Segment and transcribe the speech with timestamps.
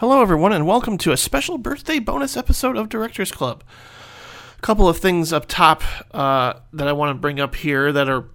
[0.00, 3.64] Hello, everyone, and welcome to a special birthday bonus episode of Directors Club.
[4.58, 8.06] A couple of things up top uh, that I want to bring up here that
[8.06, 8.26] are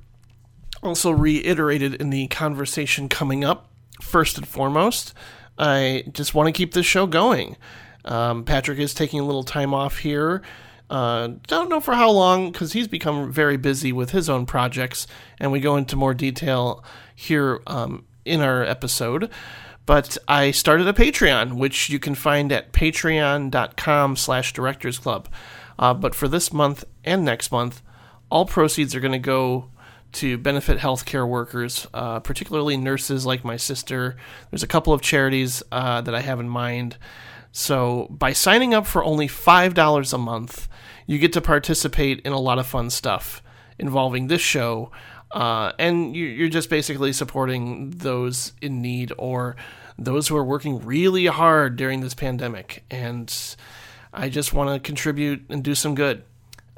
[0.82, 3.70] also reiterated in the conversation coming up.
[4.02, 5.14] First and foremost,
[5.56, 7.58] I just want to keep this show going.
[8.06, 10.42] Um, Patrick is taking a little time off here.
[10.90, 15.06] Uh, don't know for how long because he's become very busy with his own projects,
[15.40, 16.84] and we go into more detail
[17.14, 19.30] here um, in our episode
[19.86, 25.28] but I started a Patreon, which you can find at patreon.com slash directors club.
[25.78, 27.82] Uh, but for this month and next month,
[28.30, 29.70] all proceeds are going to go
[30.14, 34.18] to benefit healthcare workers, uh, particularly nurses like my sister.
[34.50, 36.98] There's a couple of charities uh, that I have in mind.
[37.52, 40.68] So by signing up for only $5 a month,
[41.06, 43.42] you get to participate in a lot of fun stuff
[43.78, 44.92] involving this show.
[45.34, 49.56] Uh, and you're just basically supporting those in need or
[49.98, 52.84] those who are working really hard during this pandemic.
[52.92, 53.34] And
[54.14, 56.24] I just want to contribute and do some good.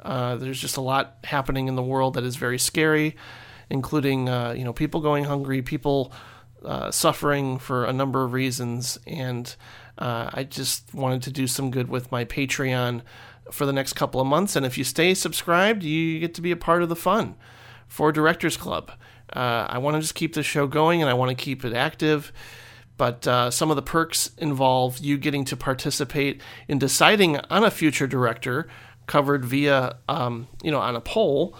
[0.00, 3.16] Uh, there's just a lot happening in the world that is very scary,
[3.70, 6.12] including uh, you know people going hungry, people
[6.64, 9.56] uh, suffering for a number of reasons, and
[9.98, 13.00] uh, I just wanted to do some good with my Patreon
[13.50, 14.56] for the next couple of months.
[14.56, 17.34] And if you stay subscribed, you get to be a part of the fun
[17.94, 18.90] for Directors Club.
[19.32, 21.72] Uh, I want to just keep the show going and I want to keep it
[21.72, 22.32] active.
[22.96, 27.70] But uh, some of the perks involve you getting to participate in deciding on a
[27.70, 28.66] future director
[29.06, 31.56] covered via, um, you know, on a poll.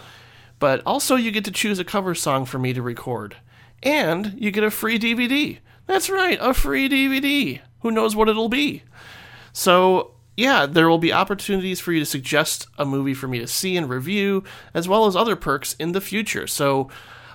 [0.59, 3.37] But also, you get to choose a cover song for me to record.
[3.83, 5.59] And you get a free DVD.
[5.87, 7.61] That's right, a free DVD.
[7.83, 8.83] Who knows what it'll be?
[9.53, 13.47] So, yeah, there will be opportunities for you to suggest a movie for me to
[13.47, 16.47] see and review, as well as other perks in the future.
[16.47, 16.91] So,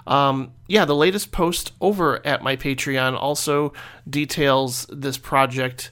[0.06, 3.74] um, yeah, the latest post over at my Patreon also
[4.10, 5.92] details this project.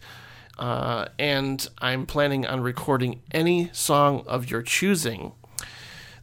[0.58, 5.34] Uh, and I'm planning on recording any song of your choosing.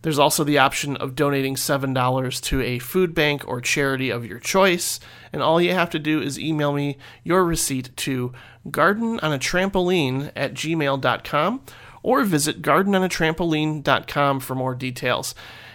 [0.02, 4.38] There's also the option of donating $7 to a food bank or charity of your
[4.38, 5.00] choice,
[5.32, 8.34] and all you have to do is email me your receipt to
[8.68, 11.60] gardenonatrampoline at gmail.com
[12.02, 15.34] or visit gardenonatrampoline.com for more details.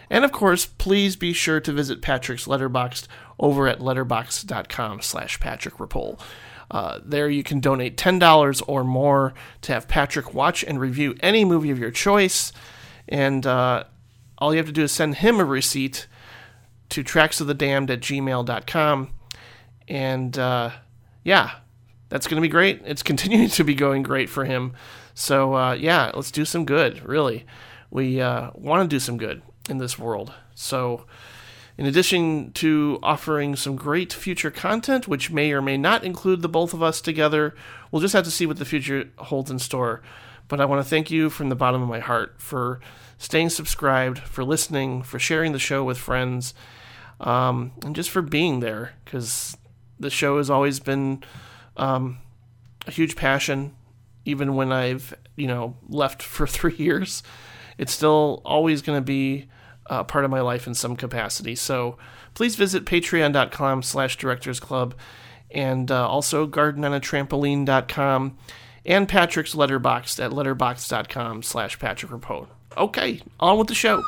[0.10, 3.08] And of course, please be sure to visit Patrick's Letterboxd
[3.40, 6.20] over at letterboxd.com slash Patrick Rapole.
[6.72, 11.44] Uh, there you can donate $10 or more to have Patrick watch and review any
[11.44, 12.52] movie of your choice.
[13.08, 13.86] And uh,
[14.38, 16.08] all you have to do is send him a receipt
[16.90, 19.10] to tracksofthedamned at gmail.com.
[19.88, 20.72] And uh,
[21.24, 21.52] yeah,
[22.10, 22.82] that's going to be great.
[22.86, 24.74] It's continuing to be going great for him.
[25.14, 27.46] So uh, yeah, let's do some good, really.
[27.92, 30.34] We uh, want to do some good in this world.
[30.56, 31.06] So,
[31.78, 36.50] in addition to offering some great future content, which may or may not include the
[36.50, 37.56] both of us together,
[37.90, 40.02] we'll just have to see what the future holds in store.
[40.50, 42.82] But I want to thank you from the bottom of my heart for
[43.18, 46.54] staying subscribed, for listening, for sharing the show with friends,
[47.22, 49.56] um, and just for being there because
[50.00, 51.24] the show has always been
[51.80, 52.20] um,
[52.86, 53.76] a huge passion.
[54.26, 57.24] Even when I've you know left for three years,
[57.78, 59.48] it's still always going to be
[59.90, 61.56] uh, part of my life in some capacity.
[61.56, 61.98] So
[62.36, 64.94] please visit patreon.com slash directors club
[65.52, 68.38] and uh, also gardenonatrampoline.com
[68.86, 72.48] and Patrick's Letterboxd at letterboxd.com slash Patrick.
[72.78, 74.04] Okay, on with the show.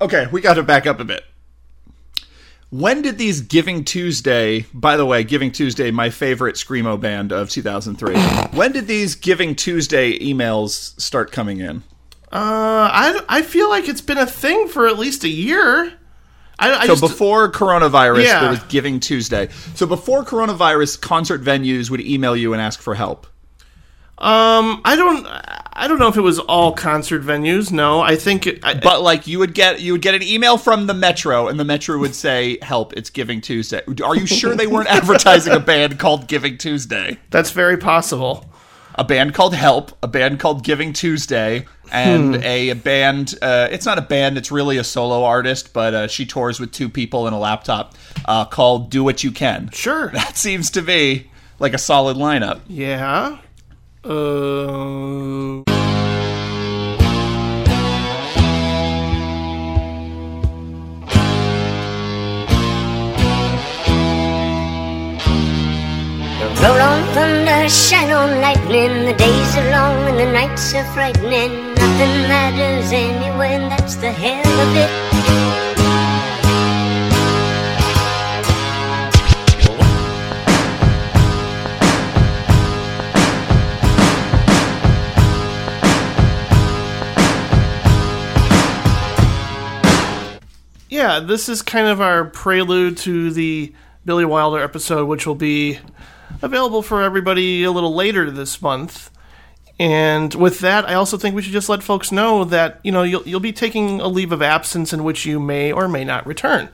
[0.00, 1.24] Okay, we got to back up a bit.
[2.70, 7.48] When did these Giving Tuesday, by the way, Giving Tuesday, my favorite Screamo band of
[7.48, 8.14] 2003,
[8.56, 11.78] when did these Giving Tuesday emails start coming in?
[12.30, 15.94] Uh, I, I feel like it's been a thing for at least a year.
[16.58, 18.40] I, I so just, before coronavirus, Yeah.
[18.40, 19.48] there was Giving Tuesday.
[19.74, 23.26] So before coronavirus, concert venues would email you and ask for help.
[24.20, 27.70] Um, I don't, I don't know if it was all concert venues.
[27.70, 30.58] No, I think, it, I, But like you would get you would get an email
[30.58, 32.92] from the Metro, and the Metro would say, "Help!
[32.94, 37.18] It's Giving Tuesday." Are you sure they weren't advertising a band called Giving Tuesday?
[37.30, 38.44] that's very possible.
[38.96, 42.42] a band called Help, a band called Giving Tuesday, and Hmm.
[42.42, 43.34] a band.
[43.40, 46.72] Uh, it's not a band; it's really a solo artist, but uh, she tours with
[46.72, 47.94] two people and a laptop
[48.24, 50.08] uh, called "Do What You Can." Sure.
[50.08, 51.30] That seems to be
[51.60, 52.62] like a solid lineup.
[52.66, 53.38] Yeah.
[54.08, 54.14] Uh.
[66.56, 69.04] Roll on thunder, shine on lightning.
[69.04, 71.74] The days are long and the nights are frightening.
[71.74, 75.07] Nothing matters anyway, and that's the hell of it.
[91.18, 93.72] Yeah, this is kind of our prelude to the
[94.04, 95.78] Billy Wilder episode, which will be
[96.42, 99.10] available for everybody a little later this month.
[99.80, 103.02] And with that, I also think we should just let folks know that you know
[103.02, 106.26] you'll you'll be taking a leave of absence in which you may or may not
[106.26, 106.68] return,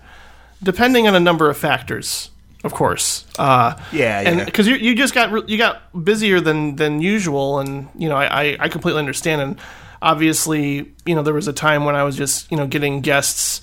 [0.63, 2.31] depending on a number of factors,
[2.65, 3.27] of course.
[3.39, 4.45] Uh, Yeah, and yeah.
[4.47, 8.43] because you, you just got you got busier than than usual, and you know I,
[8.43, 9.43] I I completely understand.
[9.43, 9.61] And
[10.01, 13.61] obviously, you know there was a time when I was just you know getting guests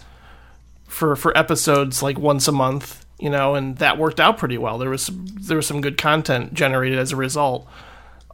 [1.02, 4.78] for for episodes like once a month, you know, and that worked out pretty well.
[4.78, 7.68] There was there was some good content generated as a result.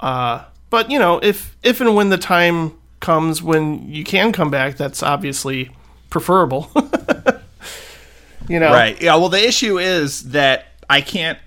[0.02, 4.52] Uh, but you know, if if and when the time comes when you can come
[4.52, 5.72] back, that's obviously
[6.10, 6.69] preferable.
[8.50, 9.02] you know, Right.
[9.02, 9.16] Yeah.
[9.16, 11.40] Well, the issue is that I can't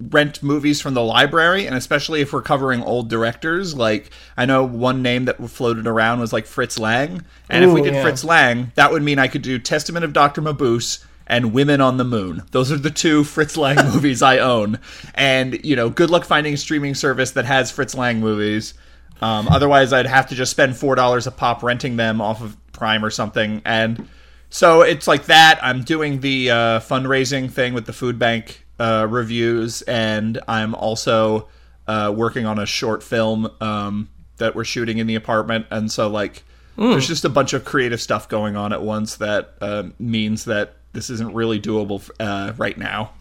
[0.00, 3.74] rent movies from the library, and especially if we're covering old directors.
[3.74, 7.80] Like I know one name that floated around was like Fritz Lang, and if we
[7.80, 8.02] Ooh, did yeah.
[8.02, 11.04] Fritz Lang, that would mean I could do Testament of Doctor Mabuse.
[11.26, 12.42] And Women on the Moon.
[12.50, 14.78] Those are the two Fritz Lang movies I own.
[15.14, 18.74] And, you know, good luck finding a streaming service that has Fritz Lang movies.
[19.22, 23.02] Um, otherwise, I'd have to just spend $4 a pop renting them off of Prime
[23.02, 23.62] or something.
[23.64, 24.06] And
[24.50, 25.58] so it's like that.
[25.62, 31.48] I'm doing the uh, fundraising thing with the food bank uh, reviews, and I'm also
[31.86, 35.66] uh, working on a short film um, that we're shooting in the apartment.
[35.70, 36.44] And so, like,
[36.76, 40.74] there's just a bunch of creative stuff going on at once that uh, means that
[40.92, 43.12] this isn't really doable uh, right now.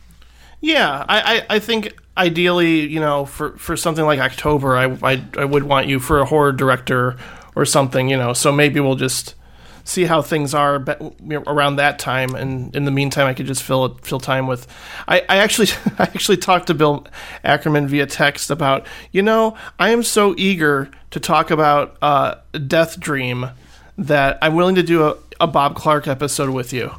[0.60, 5.24] Yeah, I, I, I think ideally, you know, for, for something like October, I, I
[5.38, 7.18] I would want you for a horror director
[7.56, 8.34] or something, you know.
[8.34, 9.36] So maybe we'll just
[9.84, 13.64] see how things are be, around that time, and in the meantime, I could just
[13.64, 14.68] fill it, fill time with.
[15.08, 15.68] I, I actually
[16.00, 17.08] I actually talked to Bill
[17.44, 22.36] Ackerman via text about, you know, I am so eager to talk about uh,
[22.68, 23.50] Death Dream
[23.98, 26.92] that I'm willing to do a, a Bob Clark episode with you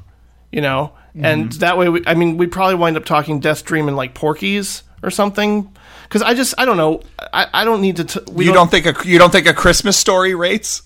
[0.54, 3.88] you know and that way we, i mean we'd probably wind up talking death dream
[3.88, 5.70] and like Porky's or something
[6.04, 7.02] because i just i don't know
[7.32, 9.52] i, I don't need to t- we You don't think a you don't think a
[9.52, 10.82] Christmas story rates?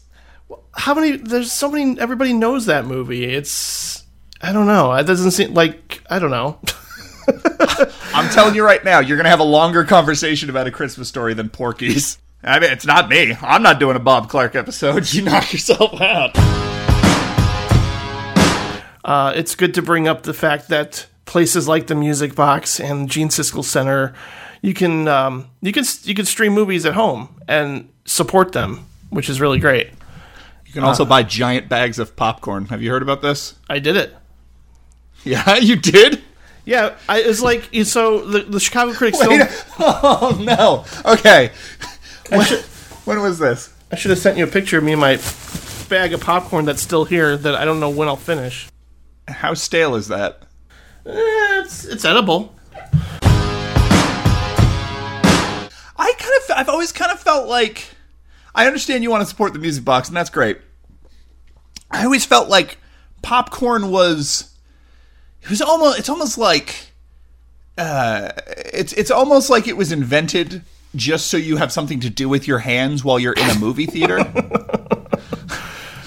[0.75, 4.05] How many there's so many everybody knows that movie it's
[4.41, 6.59] i don't know it doesn't seem like i don't know
[8.15, 11.35] I'm telling you right now, you're gonna have a longer conversation about a Christmas story
[11.35, 12.19] than Porky's.
[12.43, 13.37] I mean, it's not me.
[13.43, 15.13] I'm not doing a Bob Clark episode.
[15.13, 16.31] You knock yourself out.
[19.05, 23.11] uh, it's good to bring up the fact that places like the music box and
[23.11, 24.15] gene siskel center
[24.63, 29.29] you can um, you can you can stream movies at home and support them which
[29.29, 29.91] is really great
[30.69, 32.67] You can also buy giant bags of popcorn.
[32.67, 33.55] Have you heard about this?
[33.71, 34.15] i did it
[35.25, 36.23] Yeah, you did.
[36.67, 39.49] yeah I, it's like so the, the chicago critics Wait, film
[39.79, 40.85] oh no.
[41.11, 41.51] Okay.
[42.29, 42.47] When,
[43.07, 43.73] when was this?
[43.91, 45.17] I should have sent you a picture of me and my
[45.89, 48.69] bag of popcorn that's still here that I don't know when I'll finish.
[49.27, 50.43] How stale is that?
[51.07, 51.13] Eh,
[51.63, 52.55] it's it's edible.
[56.01, 57.89] I kind of, I've always kind of felt like,
[58.59, 60.59] I understand you want to support the music box, and that's great.
[61.93, 62.79] I always felt like
[63.23, 64.53] popcorn was,
[65.43, 66.75] it was almost, it's almost like,
[67.79, 68.33] uh,
[68.75, 70.63] it's it's almost like it was invented
[70.97, 73.87] just so you have something to do with your hands while you're in a movie
[73.87, 74.19] theater.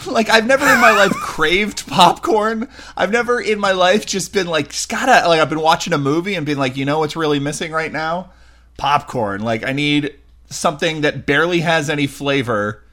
[0.07, 2.67] like I've never in my life craved popcorn.
[2.97, 6.35] I've never in my life just been like, gotta like I've been watching a movie
[6.35, 8.33] and been like, you know what's really missing right now?
[8.75, 9.41] Popcorn.
[9.41, 10.17] Like I need
[10.51, 12.83] something that barely has any flavor,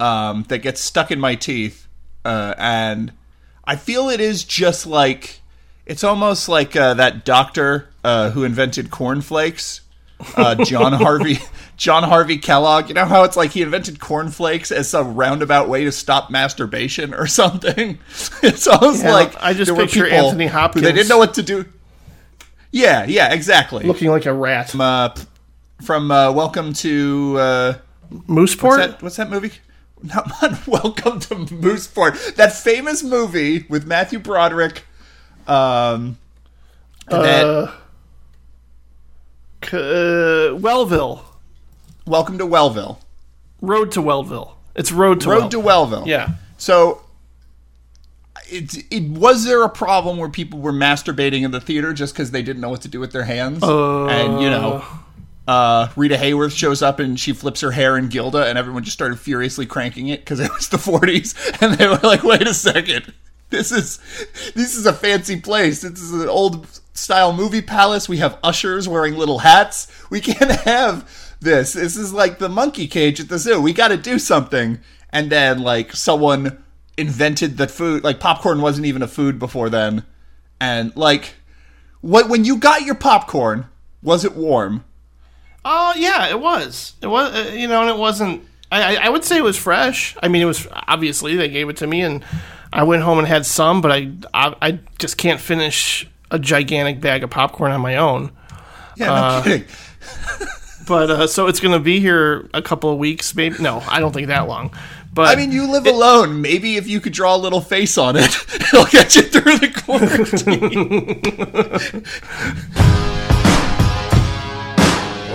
[0.00, 1.86] um, that gets stuck in my teeth,
[2.24, 3.12] uh, and
[3.64, 5.40] I feel it is just like
[5.86, 9.82] it's almost like uh, that doctor uh, who invented cornflakes,
[10.36, 11.38] uh, John Harvey.
[11.76, 12.88] John Harvey Kellogg.
[12.88, 17.12] You know how it's like he invented cornflakes as some roundabout way to stop masturbation
[17.12, 17.98] or something.
[18.42, 21.34] It's almost Yeah, like I just picture people Anthony who Hopkins They didn't know what
[21.34, 21.64] to do.
[22.70, 23.84] Yeah, yeah, exactly.
[23.84, 24.74] looking like a rat.
[24.78, 25.22] uh, p-
[25.82, 27.74] from uh, Welcome to uh,
[28.12, 28.62] Mooseport?
[28.62, 29.52] what's that, what's that movie?
[30.02, 32.34] Not, not Welcome to Mooseport.
[32.34, 34.84] That famous movie with Matthew Broderick.
[35.46, 36.18] Um,
[37.08, 37.72] and that- Uh,
[39.76, 41.22] uh, Wellville.
[42.04, 42.98] Welcome to Wellville.
[43.60, 44.54] Road to Wellville.
[44.74, 46.02] It's Road to Road to Wellville.
[46.02, 46.06] Wellville.
[46.08, 46.30] Yeah.
[46.58, 47.02] So,
[48.48, 52.32] it, it was there a problem where people were masturbating in the theater just because
[52.32, 53.62] they didn't know what to do with their hands?
[53.62, 54.84] and you know,
[55.46, 58.96] uh, Rita Hayworth shows up and she flips her hair in Gilda, and everyone just
[58.96, 62.54] started furiously cranking it because it was the 40s, and they were like, "Wait a
[62.54, 63.12] second,
[63.50, 63.98] this is
[64.54, 65.82] this is a fancy place.
[65.82, 68.08] This is an old style movie palace.
[68.08, 69.88] We have ushers wearing little hats.
[70.10, 71.72] We can't have this.
[71.72, 73.60] This is like the monkey cage at the zoo.
[73.60, 74.80] We got to do something."
[75.14, 76.64] And then like someone
[76.96, 78.02] invented the food.
[78.02, 80.04] Like popcorn wasn't even a food before then,
[80.60, 81.34] and like
[82.00, 83.66] what when you got your popcorn,
[84.02, 84.84] was it warm?
[85.64, 86.94] Oh yeah, it was.
[87.00, 87.34] It was.
[87.34, 88.44] Uh, you know, and it wasn't.
[88.70, 90.16] I, I I would say it was fresh.
[90.22, 92.24] I mean, it was obviously they gave it to me, and
[92.72, 97.00] I went home and had some, but I I, I just can't finish a gigantic
[97.00, 98.32] bag of popcorn on my own.
[98.96, 99.66] Yeah, no kidding.
[100.86, 103.62] But uh, so it's going to be here a couple of weeks, maybe.
[103.62, 104.74] No, I don't think that long.
[105.14, 106.40] But I mean, you live alone.
[106.40, 109.70] Maybe if you could draw a little face on it, it'll get you through the
[111.94, 113.08] quarantine.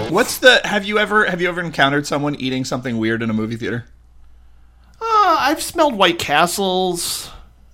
[0.10, 0.62] What's the?
[0.64, 3.86] Have you ever have you ever encountered someone eating something weird in a movie theater?
[5.02, 7.30] uh, I've smelled White Castles.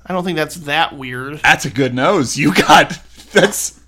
[0.06, 1.40] I don't think that's that weird.
[1.44, 2.38] That's a good nose.
[2.38, 3.00] You got
[3.32, 3.80] that's.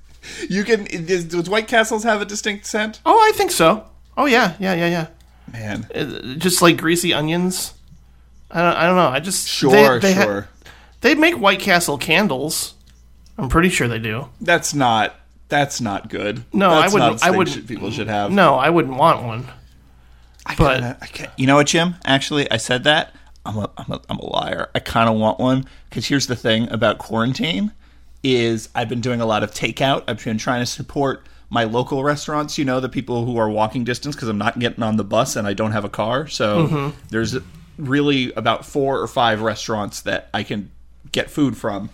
[0.50, 0.84] You can.
[1.06, 3.00] Does, does White Castles have a distinct scent?
[3.06, 3.86] Oh, I think so.
[4.18, 5.08] Oh yeah, yeah, yeah, yeah.
[5.52, 7.74] Man, Uh, Just like greasy onions.
[8.50, 9.08] I don't, I don't know.
[9.08, 10.48] I just sure, they, they ha- sure.
[11.02, 12.74] they make White Castle candles.
[13.38, 14.30] I'm pretty sure they do.
[14.42, 15.14] that's not.
[15.48, 16.44] That's not good.
[16.54, 18.32] No, I wouldn't- I wouldn't- People should have.
[18.32, 19.48] No, I wouldn't want one.
[20.46, 21.96] I But- kinda- I can't- you know what, Jim?
[22.06, 23.14] Actually, I said that.
[23.46, 24.70] I'm a, I'm a, I'm a liar.
[24.74, 27.72] I kind of want one because here's the thing about quarantine
[28.24, 30.04] is I've been doing a lot of takeout.
[30.08, 32.58] I've been trying to support my local restaurants.
[32.58, 35.36] You know, the people who are walking distance because I'm not getting on the bus
[35.36, 36.28] and I don't have a car.
[36.28, 36.98] So mm-hmm.
[37.10, 37.38] there's
[37.78, 40.72] really about four or five restaurants that I can
[41.12, 41.92] get food from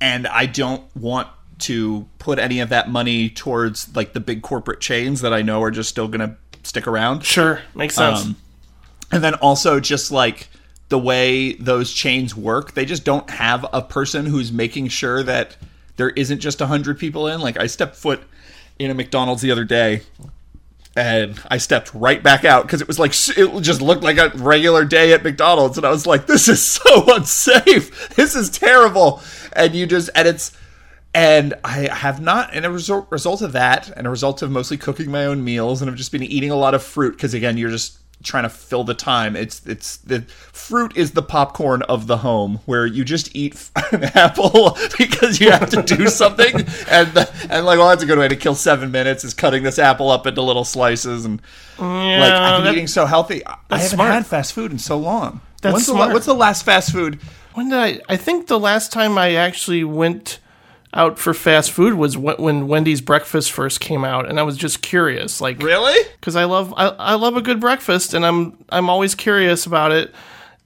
[0.00, 1.28] and I don't want
[1.62, 5.62] to put any of that money towards like the big corporate chains that I know
[5.62, 7.24] are just still going to stick around.
[7.24, 8.24] Sure, makes sense.
[8.24, 8.36] Um,
[9.10, 10.48] and then also just like
[10.88, 15.56] the way those chains work, they just don't have a person who's making sure that
[15.96, 17.40] there isn't just 100 people in.
[17.40, 18.22] Like I stepped foot
[18.78, 20.02] in a McDonald's the other day
[20.96, 24.30] and I stepped right back out because it was like it just looked like a
[24.36, 28.14] regular day at McDonald's, and I was like, "This is so unsafe.
[28.14, 29.22] This is terrible."
[29.54, 30.56] And you just and it's
[31.14, 34.76] and I have not, and a result result of that, and a result of mostly
[34.76, 37.56] cooking my own meals, and I've just been eating a lot of fruit because again,
[37.58, 39.36] you're just trying to fill the time.
[39.36, 44.04] It's it's the fruit is the popcorn of the home where you just eat an
[44.14, 46.54] apple because you have to do something,
[46.88, 47.08] and
[47.50, 50.10] and like, well, that's a good way to kill seven minutes is cutting this apple
[50.10, 51.42] up into little slices and
[51.78, 53.44] like I've been eating so healthy.
[53.46, 54.12] I haven't smart.
[54.12, 55.40] had fast food in so long.
[55.60, 56.12] That's When's the smart.
[56.12, 57.20] what's the last fast food?
[57.54, 58.00] When did I?
[58.08, 60.38] I think the last time I actually went
[60.94, 64.82] out for fast food was when Wendy's breakfast first came out, and I was just
[64.82, 65.98] curious, like Really?
[66.20, 69.92] because I love I, I love a good breakfast, and I'm I'm always curious about
[69.92, 70.14] it.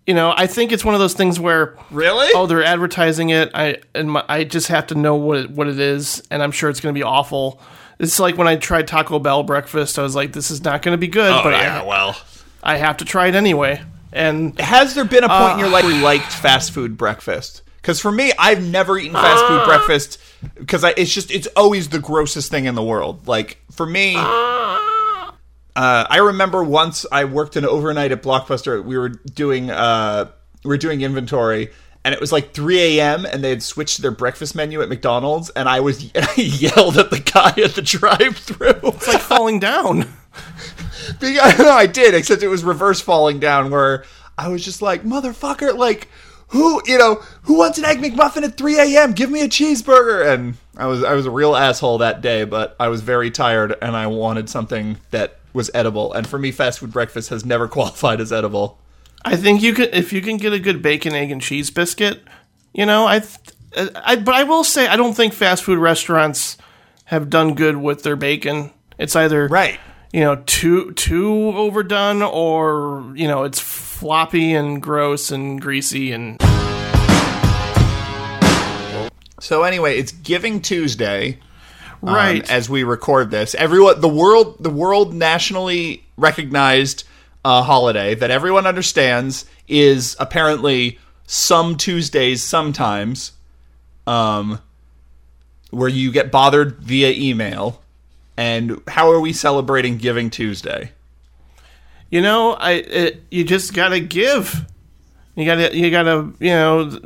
[0.07, 2.29] You know, I think it's one of those things where Really?
[2.35, 5.69] oh they're advertising it, I and my, I just have to know what it, what
[5.69, 7.61] it is, and I'm sure it's going to be awful.
[7.99, 10.93] It's like when I tried Taco Bell breakfast, I was like, this is not going
[10.93, 12.17] to be good, Oh but yeah, I well.
[12.63, 13.81] I have to try it anyway.
[14.13, 16.97] And Has there been a point in your uh, life where you liked fast food
[16.97, 17.63] breakfast?
[17.87, 20.19] Because for me, I've never eaten fast food breakfast
[20.57, 23.29] because it's just it's always the grossest thing in the world.
[23.29, 24.25] Like for me, uh,
[25.77, 28.85] I remember once I worked an overnight at Blockbuster.
[28.85, 30.33] We were doing uh,
[30.65, 31.71] we were doing inventory.
[32.05, 33.25] And it was like 3 a.m.
[33.25, 37.11] and they had switched their breakfast menu at McDonald's, and I was I yelled at
[37.11, 38.81] the guy at the drive-through.
[38.83, 40.09] it's like falling down.
[41.21, 44.05] Because, no, I did, except it was reverse falling down where
[44.37, 46.09] I was just like, motherfucker, like,
[46.49, 49.13] who, you know, who wants an egg McMuffin at 3 a.m.?
[49.13, 50.33] Give me a cheeseburger.
[50.33, 53.75] And I was, I was a real asshole that day, but I was very tired
[53.83, 56.13] and I wanted something that was edible.
[56.13, 58.79] And for me, fast food breakfast has never qualified as edible.
[59.25, 62.23] I think you could if you can get a good bacon, egg, and cheese biscuit.
[62.73, 66.57] You know, I, th- I but I will say I don't think fast food restaurants
[67.07, 68.71] have done good with their bacon.
[68.99, 69.81] It's either Right.
[70.13, 73.59] you know too too overdone or you know it's
[73.97, 76.39] floppy and gross and greasy and
[79.41, 81.39] So anyway, it's Giving Tuesday.
[82.03, 82.51] um, right.
[82.51, 83.55] as we record this.
[83.55, 87.05] Everyone, the world, the world nationally recognized
[87.43, 93.33] uh, holiday that everyone understands is apparently some Tuesdays sometimes,
[94.07, 94.61] um,
[95.71, 97.83] where you get bothered via email.
[98.37, 100.93] And how are we celebrating Giving Tuesday?
[102.11, 104.65] You know, I it, you just gotta give.
[105.35, 106.99] You gotta you gotta you know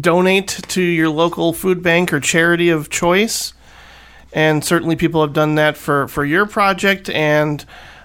[0.00, 3.52] donate to your local food bank or charity of choice.
[4.32, 7.10] and certainly people have done that for for your project.
[7.10, 7.64] And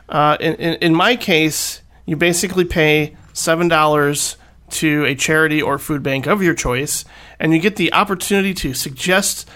[0.10, 4.38] uh, in, in in my case, you basically pay seven dollars
[4.70, 7.06] to a charity or food bank of your choice,
[7.40, 9.48] and you get the opportunity to suggest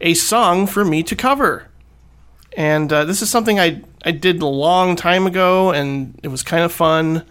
[0.00, 1.68] a song for me to cover.
[2.56, 6.42] And uh, this is something I I did a long time ago, and it was
[6.42, 7.24] kind of fun.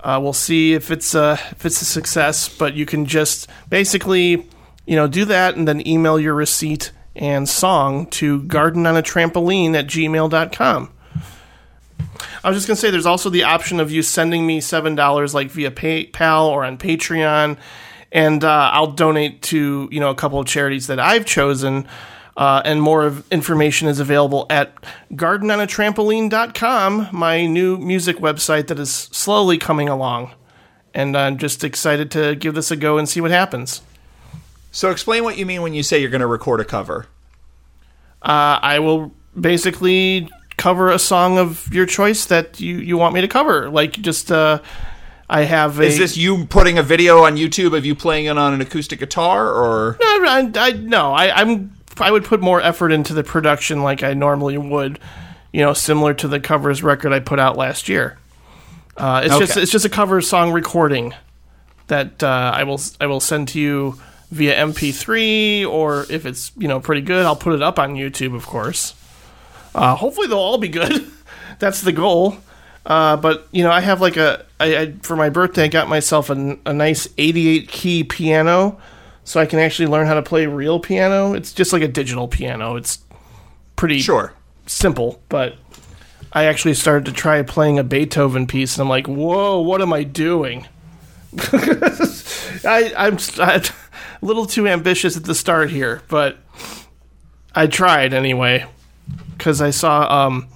[0.00, 4.46] Uh, we'll see if it's a if it's a success, but you can just basically,
[4.86, 10.92] you know, do that and then email your receipt and song to gardenonatrampoline at gmail.com.
[12.44, 15.34] I was just gonna say, there's also the option of you sending me seven dollars,
[15.34, 17.58] like via PayPal or on Patreon,
[18.12, 21.88] and uh, I'll donate to you know a couple of charities that I've chosen.
[22.38, 24.72] Uh, and more of information is available at
[25.12, 30.30] gardenonatrampoline.com, my new music website that is slowly coming along.
[30.94, 33.82] And I'm just excited to give this a go and see what happens.
[34.70, 37.06] So explain what you mean when you say you're going to record a cover.
[38.22, 43.20] Uh, I will basically cover a song of your choice that you, you want me
[43.20, 43.68] to cover.
[43.68, 44.60] Like, just, uh,
[45.28, 45.82] I have a.
[45.82, 49.00] Is this you putting a video on YouTube of you playing it on an acoustic
[49.00, 51.77] guitar, or No, I, I, no, I, I'm.
[52.00, 54.98] I would put more effort into the production like I normally would,
[55.52, 58.18] you know, similar to the covers record I put out last year.
[58.96, 61.14] Uh, it's just it's just a cover song recording
[61.86, 63.98] that uh, I will I will send to you
[64.30, 68.34] via MP3 or if it's you know pretty good, I'll put it up on YouTube,
[68.34, 68.94] of course.
[69.74, 71.10] Uh, hopefully they'll all be good.
[71.58, 72.38] That's the goal.
[72.84, 75.88] Uh, but you know, I have like a I, I for my birthday, I got
[75.88, 78.80] myself a, a nice 88 key piano,
[79.28, 81.34] so I can actually learn how to play real piano.
[81.34, 82.76] It's just like a digital piano.
[82.76, 83.00] It's
[83.76, 84.32] pretty sure?
[84.64, 85.56] simple, but
[86.32, 89.92] I actually started to try playing a Beethoven piece, and I'm like, whoa, what am
[89.92, 90.66] I doing?
[91.42, 93.60] I, I'm, I'm
[94.22, 96.38] a little too ambitious at the start here, but
[97.54, 98.64] I tried anyway
[99.36, 100.48] because I saw um,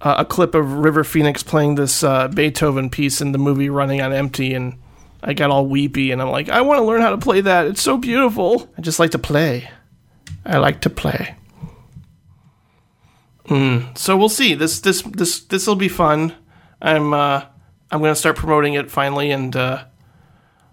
[0.00, 4.14] a, clip of River Phoenix playing this uh, Beethoven piece in the movie Running on
[4.14, 4.78] Empty, and
[5.22, 7.66] I got all weepy, and I'm like, I want to learn how to play that.
[7.66, 8.70] It's so beautiful.
[8.76, 9.70] I just like to play.
[10.44, 11.36] I like to play.
[13.46, 14.54] Mm, so we'll see.
[14.54, 16.34] This this this this will be fun.
[16.80, 17.44] I'm uh,
[17.90, 19.84] I'm gonna start promoting it finally, and uh,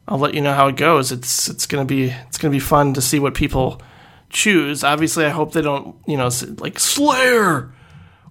[0.08, 1.12] I'll let you know how it goes.
[1.12, 3.82] It's it's gonna be it's gonna be fun to see what people
[4.30, 4.84] choose.
[4.84, 6.30] Obviously, I hope they don't you know
[6.60, 7.74] like Slayer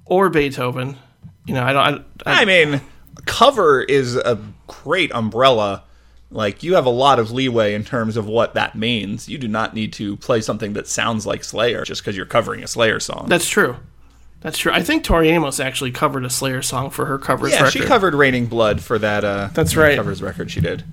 [0.04, 0.96] or Beethoven.
[1.46, 2.04] You know, I don't.
[2.24, 2.80] I, I, I mean,
[3.26, 5.84] cover is a great umbrella.
[6.30, 9.28] Like you have a lot of leeway in terms of what that means.
[9.28, 12.62] You do not need to play something that sounds like Slayer just because you're covering
[12.62, 13.26] a Slayer song.
[13.28, 13.76] that's true.
[14.40, 14.70] That's true.
[14.72, 17.72] I think Tori Amos actually covered a Slayer song for her covers yeah, record.
[17.72, 19.24] she covered "Raining Blood" for that.
[19.24, 19.96] Uh, That's right.
[19.96, 20.84] Covers record she did.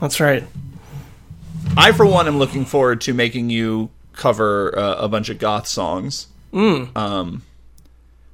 [0.00, 0.44] That's right.
[1.76, 5.66] I, for one, am looking forward to making you cover uh, a bunch of goth
[5.66, 6.28] songs.
[6.52, 6.96] Mm.
[6.96, 7.42] Um,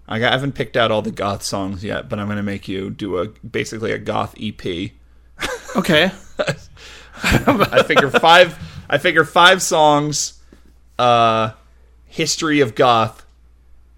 [0.07, 2.91] I haven't picked out all the goth songs yet, but I'm going to make you
[2.91, 4.93] do a basically a goth EP.
[5.75, 6.11] Okay.
[7.25, 8.59] I figure five.
[8.89, 10.41] I figure five songs.
[10.99, 11.53] Uh,
[12.07, 13.25] history of goth.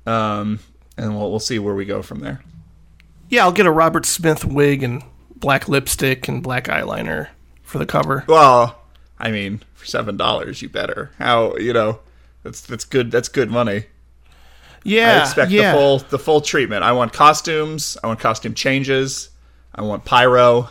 [0.06, 0.60] Um,
[0.96, 2.42] and we'll we'll see where we go from there.
[3.28, 5.02] Yeah, I'll get a Robert Smith wig and
[5.36, 7.28] black lipstick and black eyeliner
[7.62, 8.24] for the cover.
[8.28, 8.80] Well,
[9.18, 11.10] I mean, for seven dollars, you better.
[11.18, 12.00] How you know?
[12.42, 13.10] That's that's good.
[13.10, 13.86] That's good money.
[14.84, 15.72] Yeah, I expect yeah.
[15.72, 16.84] the full the full treatment.
[16.84, 17.96] I want costumes.
[18.04, 19.30] I want costume changes.
[19.74, 20.68] I want pyro.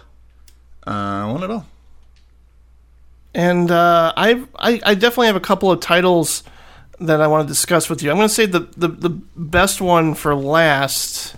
[0.86, 1.66] Uh, I want it all.
[3.36, 6.44] And uh, I've, I I definitely have a couple of titles
[7.00, 8.12] that I want to discuss with you.
[8.12, 11.36] I'm going to say the, the the best one for last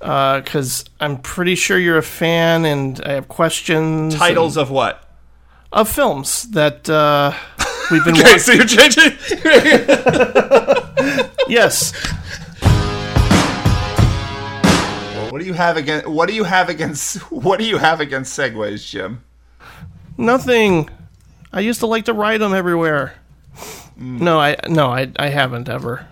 [0.00, 4.14] because I'm pretty sure you're a fan, and I have questions.
[4.16, 5.04] Titles of what?
[5.70, 7.32] of films that uh,
[7.90, 8.38] we've been Okay, watching.
[8.38, 9.12] so you're changing.
[11.48, 11.92] yes,
[15.38, 16.06] what do you have against?
[16.08, 17.16] What do you have against?
[17.30, 19.22] What do you have against segways, Jim?
[20.16, 20.90] nothing.
[21.52, 23.14] I used to like to ride them everywhere.
[23.98, 24.20] Mm.
[24.20, 26.06] No, I no, I I haven't ever.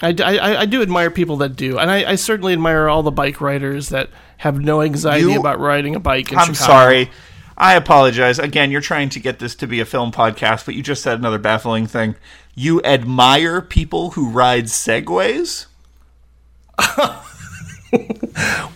[0.00, 3.10] I, I, I do admire people that do, and I, I certainly admire all the
[3.10, 6.30] bike riders that have no anxiety You- about riding a bike.
[6.30, 6.72] In I'm Chicago.
[6.72, 7.10] sorry.
[7.56, 8.38] I apologize.
[8.38, 11.18] Again, you're trying to get this to be a film podcast, but you just said
[11.18, 12.14] another baffling thing.
[12.54, 15.66] You admire people who ride segways?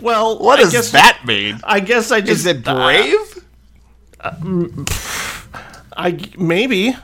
[0.00, 1.60] Well, What I does that mean?
[1.62, 3.44] I guess I just Is it uh, brave?
[5.96, 6.96] I maybe.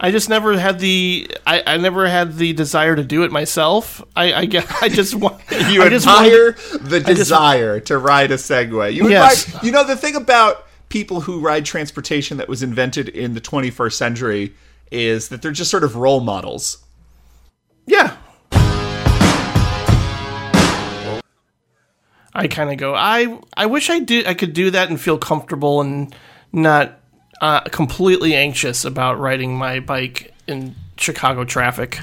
[0.00, 4.02] I just never had the I, I never had the desire to do it myself.
[4.14, 8.30] I I guess I just want You I just admire wanted- the desire to ride
[8.30, 8.92] a Segway.
[8.94, 9.48] You Yes.
[9.48, 13.40] admire, you know the thing about people who ride transportation that was invented in the
[13.40, 14.54] 21st century
[14.90, 16.78] is that they're just sort of role models.
[22.38, 22.94] I kind of go.
[22.94, 24.26] I I wish I did.
[24.26, 26.14] I could do that and feel comfortable and
[26.52, 27.00] not
[27.40, 32.00] uh, completely anxious about riding my bike in Chicago traffic.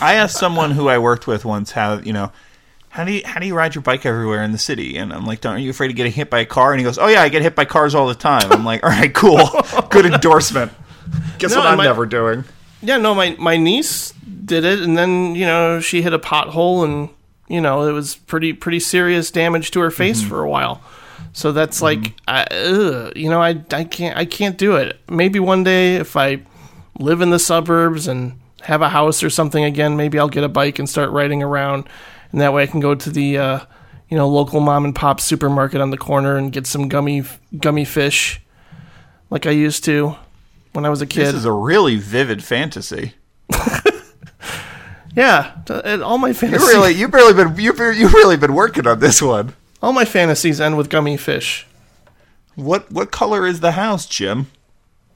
[0.00, 2.30] I asked someone who I worked with once how you know
[2.90, 4.96] how do you how do you ride your bike everywhere in the city?
[4.96, 6.72] And I'm like, don't are you afraid of getting hit by a car?
[6.72, 8.50] And he goes, oh yeah, I get hit by cars all the time.
[8.52, 9.40] I'm like, all right, cool,
[9.90, 10.72] good endorsement.
[11.38, 12.44] Guess No, what I I'm might- never doing.
[12.82, 14.12] Yeah, no, my my niece
[14.44, 17.08] did it, and then you know she hit a pothole, and
[17.48, 20.82] you know it was pretty pretty serious damage to her face for a while.
[21.32, 24.98] So that's like, I, ugh, you know, I I can't I can't do it.
[25.08, 26.40] Maybe one day if I
[26.98, 30.48] live in the suburbs and have a house or something again, maybe I'll get a
[30.48, 31.88] bike and start riding around,
[32.32, 33.60] and that way I can go to the uh,
[34.08, 37.22] you know local mom and pop supermarket on the corner and get some gummy
[37.58, 38.40] gummy fish,
[39.28, 40.16] like I used to
[40.72, 41.26] when I was a kid.
[41.26, 43.12] This is a really vivid fantasy.
[45.16, 48.86] Yeah, and all my You fantasies, really, you've really been, you've, you've really been working
[48.86, 49.54] on this one.
[49.82, 51.66] all my fantasies end with gummy fish.
[52.54, 54.48] What what color is the house, Jim?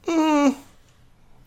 [0.07, 0.49] Hmm,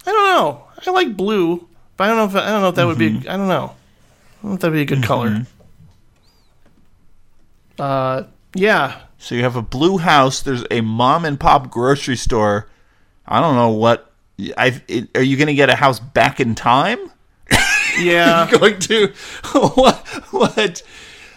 [0.07, 0.65] I don't know.
[0.87, 3.11] I like blue, but I don't know if I don't know if that would be.
[3.11, 3.29] Mm-hmm.
[3.29, 3.75] I don't know.
[3.75, 5.07] I don't know if that'd be a good mm-hmm.
[5.07, 5.47] color.
[7.79, 8.23] Uh,
[8.55, 10.43] yeah, So you have a blue house.
[10.43, 12.69] There's a mom and pop grocery store.
[13.27, 14.13] I don't know what.
[14.57, 14.83] I
[15.15, 17.11] are you going to get a house back in time?
[17.99, 18.51] Yeah.
[18.59, 19.09] Going to
[19.53, 19.97] what?
[20.31, 20.83] What?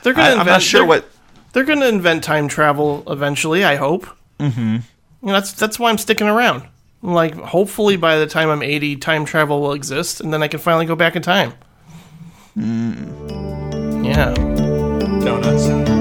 [0.04, 0.39] they're gonna I, invent.
[0.39, 1.10] I'm not sure they're, what.
[1.54, 3.63] they're gonna invent time travel eventually.
[3.63, 4.08] I hope.
[4.39, 4.76] Mm-hmm.
[4.76, 4.82] You
[5.22, 6.63] know, that's that's why I'm sticking around.
[7.02, 10.60] Like, hopefully, by the time I'm 80, time travel will exist, and then I can
[10.60, 11.54] finally go back in time.
[12.56, 14.34] Yeah.
[15.24, 15.96] Donuts.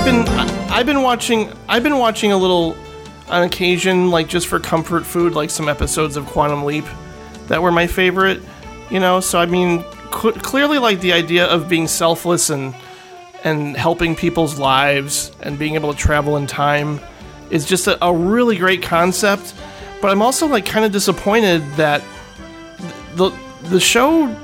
[0.00, 0.28] I've been
[0.70, 2.74] I've been watching I've been watching a little
[3.28, 6.86] on occasion, like just for comfort food, like some episodes of Quantum Leap
[7.48, 8.40] that were my favorite.
[8.90, 12.74] You know, so I mean, cl- clearly, like the idea of being selfless and
[13.44, 16.98] and helping people's lives and being able to travel in time
[17.50, 19.52] is just a, a really great concept.
[20.00, 22.02] But I'm also like kind of disappointed that
[23.16, 24.34] the the show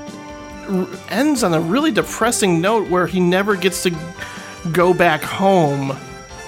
[1.09, 3.89] ends on a really depressing note where he never gets to
[4.67, 5.97] go back home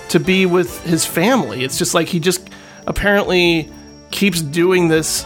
[0.09, 1.63] to be with his family.
[1.63, 2.49] It's just like he just
[2.87, 3.69] apparently
[4.11, 5.25] keeps doing this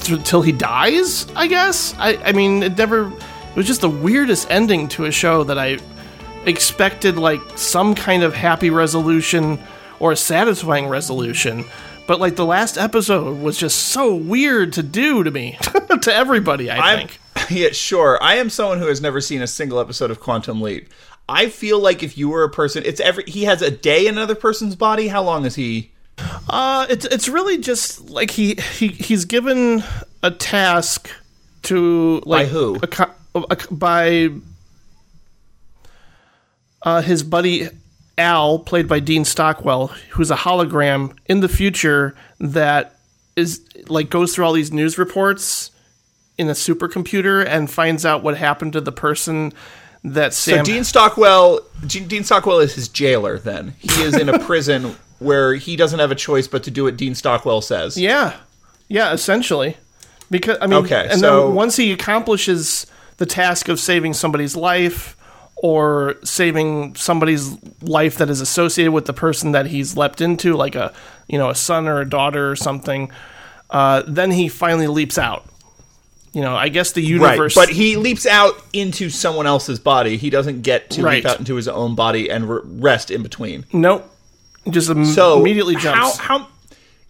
[0.00, 1.26] th- till he dies.
[1.34, 1.94] I guess.
[1.98, 3.06] I I mean, it never.
[3.08, 5.78] It was just the weirdest ending to a show that I
[6.44, 9.58] expected like some kind of happy resolution
[9.98, 11.64] or a satisfying resolution.
[12.06, 15.58] But like the last episode was just so weird to do to me,
[16.02, 16.70] to everybody.
[16.70, 17.20] I I'm, think.
[17.50, 18.22] yeah, sure.
[18.22, 20.88] I am someone who has never seen a single episode of Quantum Leap.
[21.28, 24.16] I feel like if you were a person, it's every he has a day in
[24.16, 25.08] another person's body.
[25.08, 25.90] How long is he?
[26.48, 29.82] Uh, it's it's really just like he he he's given
[30.22, 31.10] a task
[31.62, 32.76] to like who?
[32.82, 34.30] a co- a- by
[36.82, 37.68] uh, his buddy
[38.16, 42.98] Al, played by Dean Stockwell, who's a hologram in the future that
[43.34, 45.70] is like goes through all these news reports
[46.38, 49.52] in a supercomputer and finds out what happened to the person
[50.12, 53.38] that So Dean Stockwell, Dean Dean Stockwell is his jailer.
[53.38, 56.84] Then he is in a prison where he doesn't have a choice but to do
[56.84, 57.96] what Dean Stockwell says.
[57.96, 58.36] Yeah,
[58.88, 59.76] yeah, essentially.
[60.30, 62.86] Because I mean, Okay, and so- then once he accomplishes
[63.18, 65.16] the task of saving somebody's life
[65.56, 70.74] or saving somebody's life that is associated with the person that he's leapt into, like
[70.74, 70.92] a
[71.28, 73.10] you know a son or a daughter or something,
[73.70, 75.46] uh, then he finally leaps out.
[76.36, 77.56] You know, I guess the universe.
[77.56, 80.18] Right, but he leaps out into someone else's body.
[80.18, 81.24] He doesn't get to Right.
[81.24, 83.64] leap out into his own body and re- rest in between.
[83.72, 84.04] nope,
[84.68, 86.18] just im- So immediately jumps.
[86.18, 86.46] How, how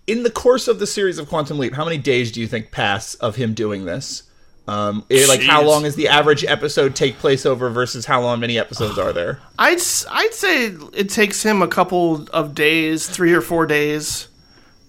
[0.07, 2.71] in the course of the series of Quantum Leap, how many days do you think
[2.71, 4.23] pass of him doing this?
[4.69, 8.39] Um, eh, like how long does the average episode take place over versus how long
[8.39, 9.41] many episodes are there?
[9.59, 14.29] I'd I'd say it takes him a couple of days, three or four days,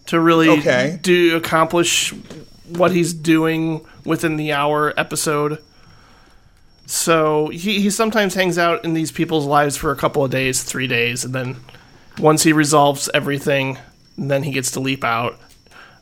[0.06, 1.00] to really Okay.
[1.02, 2.14] do accomplish
[2.70, 5.62] what he's doing within the hour episode.
[6.86, 10.64] So he he sometimes hangs out in these people's lives for a couple of days,
[10.64, 11.58] three days, and then
[12.18, 13.78] once he resolves everything,
[14.18, 15.38] then he gets to leap out.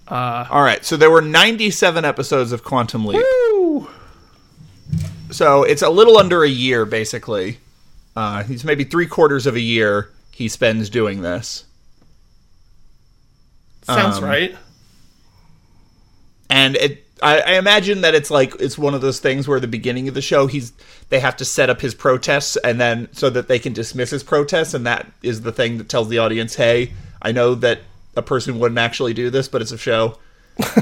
[0.08, 3.26] All right, so there were 97 episodes of Quantum Leap.
[5.32, 7.58] So it's a little under a year, basically.
[8.16, 11.66] Uh, he's maybe three quarters of a year he spends doing this.
[13.84, 14.56] Sounds Um, right.
[16.50, 19.68] And it I, I imagine that it's like it's one of those things where the
[19.68, 20.74] beginning of the show he's
[21.10, 24.24] they have to set up his protests and then so that they can dismiss his
[24.24, 27.80] protests and that is the thing that tells the audience, hey, I know that
[28.16, 30.18] a person wouldn't actually do this, but it's a show.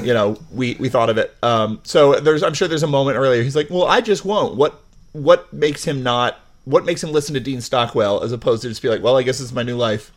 [0.02, 1.34] you know, we we thought of it.
[1.42, 4.56] Um, so there's I'm sure there's a moment earlier he's like, well, I just won't.
[4.56, 4.80] What
[5.12, 6.40] what makes him not?
[6.64, 9.22] What makes him listen to Dean Stockwell as opposed to just be like, well, I
[9.22, 10.10] guess it's my new life.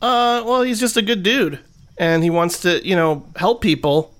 [0.00, 1.60] Uh, well, he's just a good dude,
[1.98, 4.11] and he wants to, you know, help people.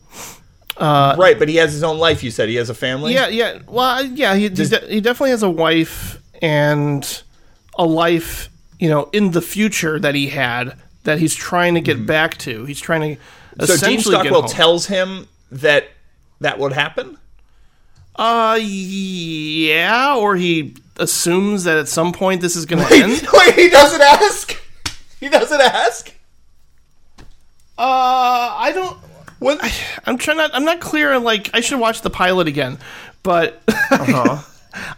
[0.81, 2.23] Right, but he has his own life.
[2.23, 3.15] You said he has a family.
[3.15, 3.59] Yeah, yeah.
[3.67, 4.35] Well, yeah.
[4.35, 7.23] He he's de- he definitely has a wife and
[7.79, 12.07] a life, you know, in the future that he had that he's trying to get
[12.07, 12.65] back to.
[12.65, 13.23] He's trying to
[13.59, 13.67] Mm-hmm.
[13.67, 15.91] So Dean Stockwell tells him that
[16.41, 17.19] that would happen.
[18.17, 23.27] Uh, yeah, or he assumes that at some point this is going to end.
[23.33, 24.61] Wait, he doesn't ask.
[25.21, 26.15] He doesn't ask.
[27.79, 28.99] Uh, I don't.
[29.43, 29.85] What?
[30.07, 30.51] I'm trying not.
[30.55, 31.13] I'm not clear.
[31.13, 32.79] on, Like, I should watch the pilot again,
[33.23, 34.43] but Uh-huh.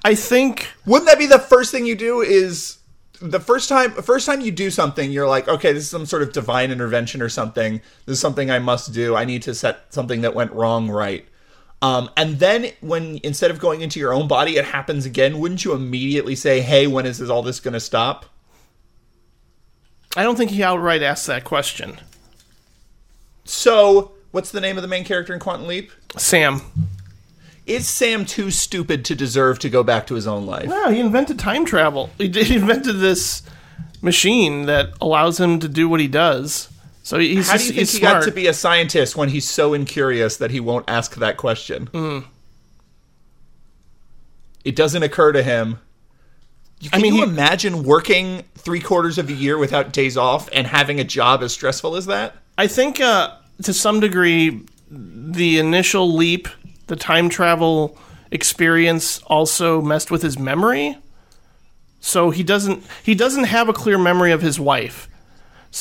[0.05, 2.21] I think Wouldn't that be the first thing you do?
[2.21, 2.79] Is
[3.21, 6.23] the first time first time you do something, you're like, okay, this is some sort
[6.23, 7.81] of divine intervention or something.
[8.07, 9.17] This is something I must do.
[9.17, 11.27] I need to set something that went wrong right.
[11.83, 15.39] Um, and then when instead of going into your own body, it happens again.
[15.39, 18.27] Wouldn't you immediately say, "Hey, when is this, all this going to stop?"
[20.17, 21.99] I don't think he outright asked that question.
[23.45, 25.93] So, what's the name of the main character in Quantum Leap?
[26.17, 26.61] Sam.
[27.67, 30.67] Is Sam too stupid to deserve to go back to his own life?
[30.69, 32.11] No, he invented time travel.
[32.19, 33.43] He, he invented this
[34.03, 36.69] machine that allows him to do what he does.
[37.05, 38.15] So he- he's How do just, you think he smart.
[38.23, 41.87] got to be a scientist when he's so incurious that he won't ask that question?
[41.87, 42.19] Hmm.
[44.65, 45.79] It doesn't occur to him.
[46.83, 50.49] Can I mean, you he- imagine working three quarters of a year without days off
[50.53, 52.37] and having a job as stressful as that?
[52.59, 53.31] I think uh,
[53.63, 56.49] to some degree, the initial leap,
[56.87, 57.99] the time travel
[58.31, 60.97] experience, also messed with his memory.
[62.01, 65.09] So he doesn't he doesn't have a clear memory of his wife.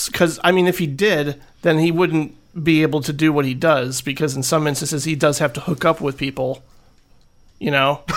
[0.07, 3.53] Because I mean, if he did, then he wouldn't be able to do what he
[3.53, 4.01] does.
[4.01, 6.63] Because in some instances, he does have to hook up with people.
[7.59, 8.03] You know.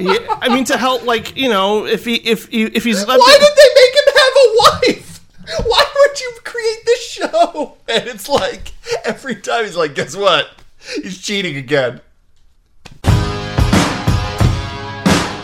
[0.00, 3.16] Yeah, I mean, to help, like you know, if he if he, if he's Why
[3.16, 5.20] did they make him have a wife?
[5.66, 5.89] Why
[6.20, 7.76] you create this show?
[7.88, 8.72] And it's like
[9.04, 10.48] every time he's like, guess what?
[11.02, 12.00] He's cheating again.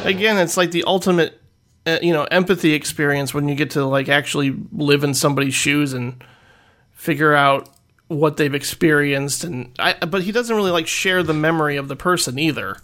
[0.07, 1.41] again it's like the ultimate
[1.85, 5.93] uh, you know empathy experience when you get to like actually live in somebody's shoes
[5.93, 6.23] and
[6.93, 7.69] figure out
[8.09, 11.97] what they've experienced and I, but he doesn't really like share the memory of the
[11.97, 12.77] person either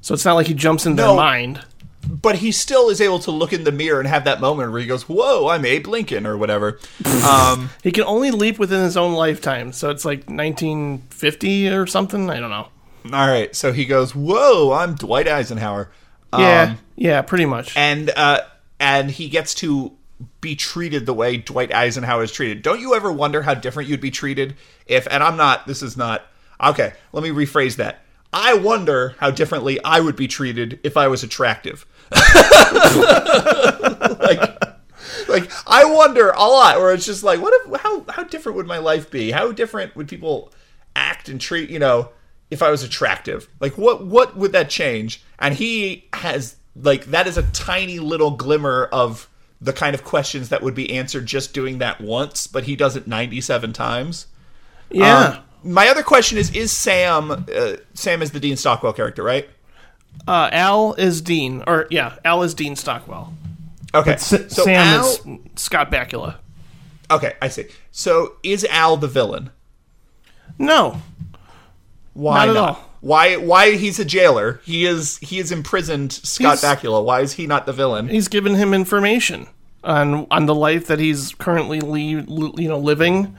[0.00, 1.64] so it's not like he jumps in their mind
[2.06, 4.80] but he still is able to look in the mirror and have that moment where
[4.80, 6.78] he goes, "Whoa, I'm Abe Lincoln" or whatever.
[7.28, 12.30] Um, he can only leap within his own lifetime so it's like 1950 or something
[12.30, 12.68] i don't know
[13.12, 15.90] all right, so he goes, "Whoa, I'm Dwight Eisenhower."
[16.36, 18.40] yeah Um, yeah pretty much and uh,
[18.78, 19.92] and he gets to
[20.40, 22.62] be treated the way Dwight Eisenhower is treated.
[22.62, 24.56] Don't you ever wonder how different you'd be treated
[24.86, 25.06] if?
[25.10, 25.66] And I'm not.
[25.66, 26.26] This is not.
[26.62, 28.00] Okay, let me rephrase that.
[28.32, 31.86] I wonder how differently I would be treated if I was attractive.
[32.10, 32.20] like,
[35.28, 36.78] like I wonder a lot.
[36.78, 37.80] Where it's just like, what if?
[37.80, 39.30] How how different would my life be?
[39.30, 40.52] How different would people
[40.94, 41.70] act and treat?
[41.70, 42.10] You know,
[42.50, 45.22] if I was attractive, like what what would that change?
[45.38, 49.28] And he has like that is a tiny little glimmer of
[49.60, 52.94] the kind of questions that would be answered just doing that once, but he does
[52.96, 54.26] it ninety seven times.
[54.90, 59.22] yeah Um, my other question is: Is Sam uh, Sam is the Dean Stockwell character,
[59.22, 59.48] right?
[60.26, 63.32] uh, al is dean or yeah al is dean stockwell
[63.94, 65.20] Okay, S- so sam Al, is
[65.56, 66.36] scott bakula
[67.10, 67.66] okay, I see.
[67.92, 69.50] So is Al the villain?
[70.58, 71.00] no
[72.14, 72.68] Why Not not?
[72.76, 72.84] all.
[73.00, 73.36] Why?
[73.36, 74.60] Why he's a jailer?
[74.64, 75.18] He is.
[75.18, 77.04] He is imprisoned Scott He's- Bakula.
[77.04, 78.08] Why is he not the villain?
[78.08, 79.46] he's given him information
[79.84, 83.36] on on the life that he's currently le- you know living,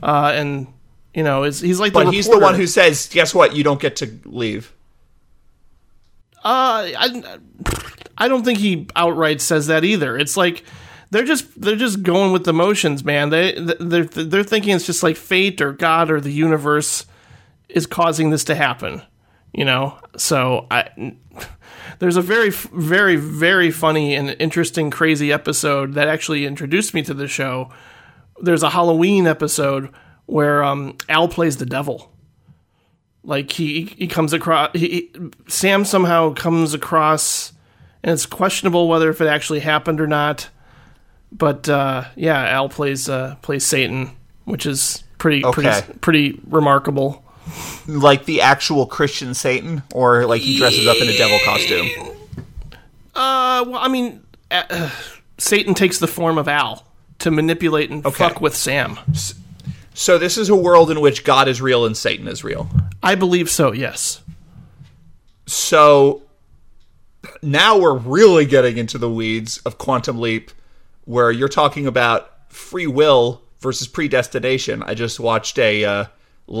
[0.00, 0.68] uh, and
[1.14, 3.54] you know is he's like the But he's the one who says, "Guess what?
[3.54, 4.72] You don't get to leave."
[6.42, 7.38] Uh, I,
[8.16, 10.16] I don't think he outright says that either.
[10.16, 10.64] It's like
[11.10, 13.30] they're just they're just going with the motions, man.
[13.30, 17.06] They they're they're thinking it's just like fate or God or the universe
[17.68, 19.02] is causing this to happen.
[19.52, 21.16] You know, so I
[21.98, 27.14] there's a very very very funny and interesting crazy episode that actually introduced me to
[27.14, 27.70] the show.
[28.40, 29.90] There's a Halloween episode
[30.30, 32.10] where um, Al plays the devil.
[33.22, 35.10] Like he he comes across he,
[35.48, 37.52] Sam somehow comes across,
[38.02, 40.48] and it's questionable whether if it actually happened or not.
[41.30, 45.60] But uh, yeah, Al plays uh, plays Satan, which is pretty Okay.
[45.82, 47.22] pretty pretty remarkable.
[47.86, 51.88] Like the actual Christian Satan, or like he dresses up in a devil costume.
[53.14, 54.88] Uh, well, I mean, uh,
[55.36, 56.86] Satan takes the form of Al
[57.18, 58.16] to manipulate and Okay.
[58.28, 58.98] fuck with Sam.
[59.94, 62.68] So this is a world in which God is real and Satan is real.
[63.02, 63.72] I believe so.
[63.72, 64.22] Yes.
[65.46, 66.22] So
[67.42, 70.52] now we're really getting into the weeds of Quantum Leap,
[71.04, 74.82] where you're talking about free will versus predestination.
[74.82, 76.04] I just watched a, uh,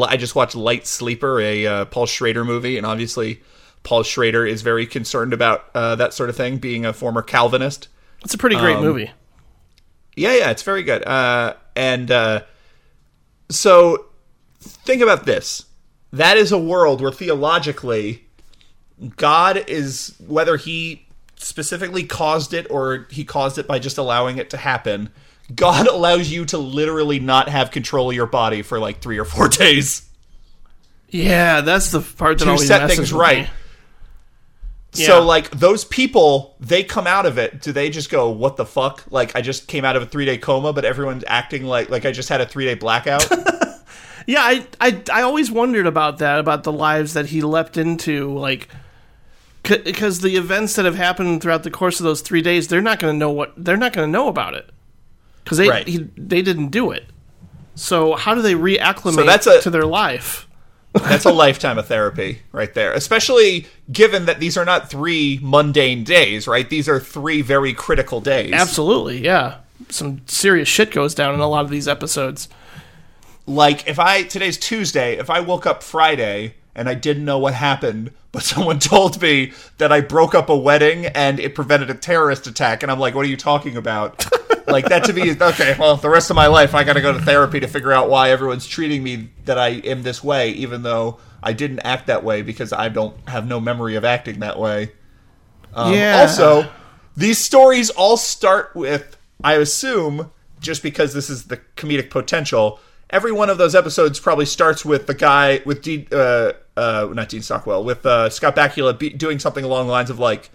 [0.06, 3.42] I just watched Light Sleeper, a uh, Paul Schrader movie, and obviously
[3.84, 7.88] Paul Schrader is very concerned about uh, that sort of thing, being a former Calvinist.
[8.24, 9.12] It's a pretty great Um, movie.
[10.16, 11.06] Yeah, yeah, it's very good.
[11.06, 12.42] Uh, and uh,
[13.50, 14.06] so
[14.60, 15.66] think about this.
[16.12, 18.26] That is a world where theologically,
[19.16, 24.50] God is, whether he specifically caused it or he caused it by just allowing it
[24.50, 25.10] to happen,
[25.54, 29.24] God allows you to literally not have control of your body for like three or
[29.24, 30.08] four days
[31.08, 33.44] Yeah, that's the part that to always set messes things right.
[33.44, 33.50] me.
[34.92, 37.62] So like those people, they come out of it.
[37.62, 40.24] Do they just go, "What the fuck?" Like I just came out of a three
[40.24, 43.26] day coma, but everyone's acting like like I just had a three day blackout.
[44.26, 48.32] Yeah, I, I I always wondered about that about the lives that he leapt into,
[48.38, 48.68] like
[49.62, 52.98] because the events that have happened throughout the course of those three days, they're not
[52.98, 54.68] going to know what they're not going to know about it
[55.42, 55.88] because they Right.
[55.88, 57.06] he, they didn't do it.
[57.74, 60.46] So how do they reacclimate So that's a- to their life?
[60.92, 62.92] That's a lifetime of therapy right there.
[62.92, 66.68] Especially given that these are not three mundane days, right?
[66.68, 68.52] These are three very critical days.
[68.52, 69.58] Absolutely, yeah.
[69.88, 72.48] Some serious shit goes down in a lot of these episodes.
[73.46, 77.54] Like if I today's Tuesday, if I woke up Friday and I didn't know what
[77.54, 81.94] happened, but someone told me that I broke up a wedding and it prevented a
[81.94, 84.26] terrorist attack, and I'm like, what are you talking about?
[84.66, 85.76] like that to me is okay.
[85.78, 88.08] Well, the rest of my life I got to go to therapy to figure out
[88.08, 92.22] why everyone's treating me that I am this way, even though I didn't act that
[92.24, 94.92] way because I don't have no memory of acting that way.
[95.74, 96.20] Um, yeah.
[96.20, 96.70] Also,
[97.16, 100.30] these stories all start with, I assume,
[100.60, 102.80] just because this is the comedic potential.
[103.10, 107.28] Every one of those episodes probably starts with the guy with Dean, uh, uh, not
[107.28, 110.50] Dean Stockwell, with uh, Scott Bakula be- doing something along the lines of like,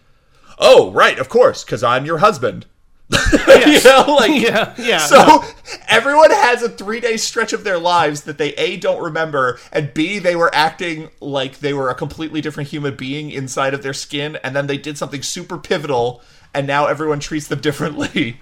[0.57, 2.65] "Oh, right, of course, because I'm your husband."
[3.11, 4.97] you know, like yeah, yeah.
[4.97, 5.43] so no.
[5.87, 9.93] everyone has a three day stretch of their lives that they A don't remember and
[9.93, 13.93] B they were acting like they were a completely different human being inside of their
[13.93, 18.39] skin and then they did something super pivotal and now everyone treats them differently.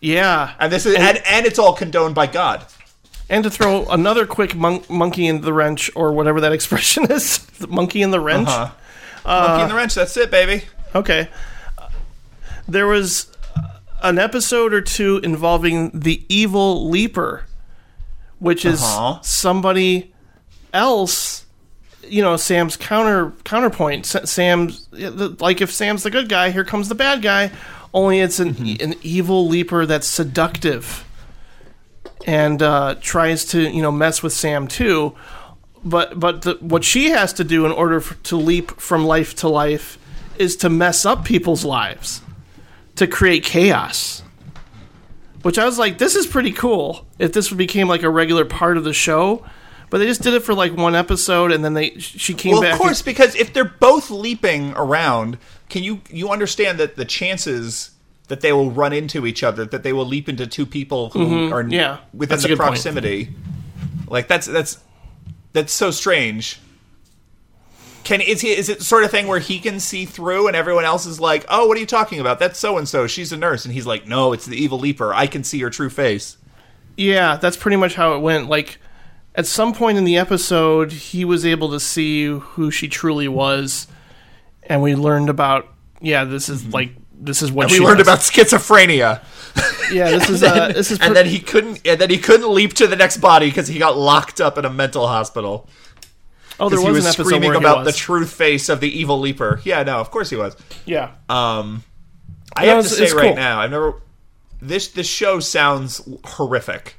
[0.00, 0.52] yeah.
[0.60, 2.66] And this is and, and it's all condoned by God.
[3.30, 7.38] And to throw another quick mon- monkey in the wrench, or whatever that expression is,
[7.38, 8.48] the monkey in the wrench.
[8.48, 8.70] Huh.
[9.24, 10.64] Monkey in the wrench, that's it, baby.
[10.94, 11.28] Okay.
[12.66, 13.30] There was
[14.02, 17.44] an episode or two involving the evil leaper,
[18.38, 19.20] which is Uh-huh.
[19.22, 20.12] somebody
[20.72, 21.44] else.
[22.06, 24.06] You know, Sam's counter counterpoint.
[24.06, 27.50] Sam's like if Sam's the good guy, here comes the bad guy.
[27.92, 28.82] Only it's an mm-hmm.
[28.82, 31.04] an evil leaper that's seductive
[32.28, 35.14] and uh, tries to you know mess with Sam too.
[35.82, 39.34] But but the, what she has to do in order f- to leap from life
[39.36, 39.96] to life
[40.36, 42.20] is to mess up people's lives,
[42.96, 44.22] to create chaos.
[45.42, 47.06] Which I was like, this is pretty cool.
[47.18, 49.46] If this became like a regular part of the show,
[49.88, 52.62] but they just did it for like one episode, and then they she came Well,
[52.62, 52.72] back.
[52.74, 55.38] of course, because if they're both leaping around,
[55.70, 57.92] can you you understand that the chances
[58.28, 61.52] that they will run into each other, that they will leap into two people who
[61.52, 61.72] are Mm-hmm.
[61.72, 62.68] yeah, within the good point.
[62.68, 63.34] proximity,
[64.08, 64.78] like that's that's
[65.52, 66.60] that's so strange.
[68.04, 70.56] Can is he is it the sort of thing where he can see through and
[70.56, 72.38] everyone else is like, oh, what are you talking about?
[72.38, 73.06] That's so and so.
[73.06, 75.12] She's a nurse, and he's like, no, it's the evil leaper.
[75.12, 76.38] I can see her true face.
[76.96, 78.48] Yeah, that's pretty much how it went.
[78.48, 78.78] Like,
[79.34, 83.86] at some point in the episode, he was able to see who she truly was,
[84.62, 85.68] and we learned about.
[86.00, 87.80] Yeah, this is like this is what Mm-hmm.
[87.82, 88.06] We learned does.
[88.08, 89.22] about schizophrenia.
[89.92, 92.74] Yeah, this is uh, this is and then he couldn't and then he couldn't leap
[92.74, 95.68] to the next body because he got locked up in a mental hospital
[96.60, 97.94] oh, there because he was, was an episode screaming where he about was.
[97.94, 101.10] the truth face of the evil leaper yeah no of course he was yeah.
[101.28, 101.82] um
[102.56, 103.34] i No, have to say right cool.
[103.34, 103.94] now i've never
[104.62, 106.96] this this show sounds horrific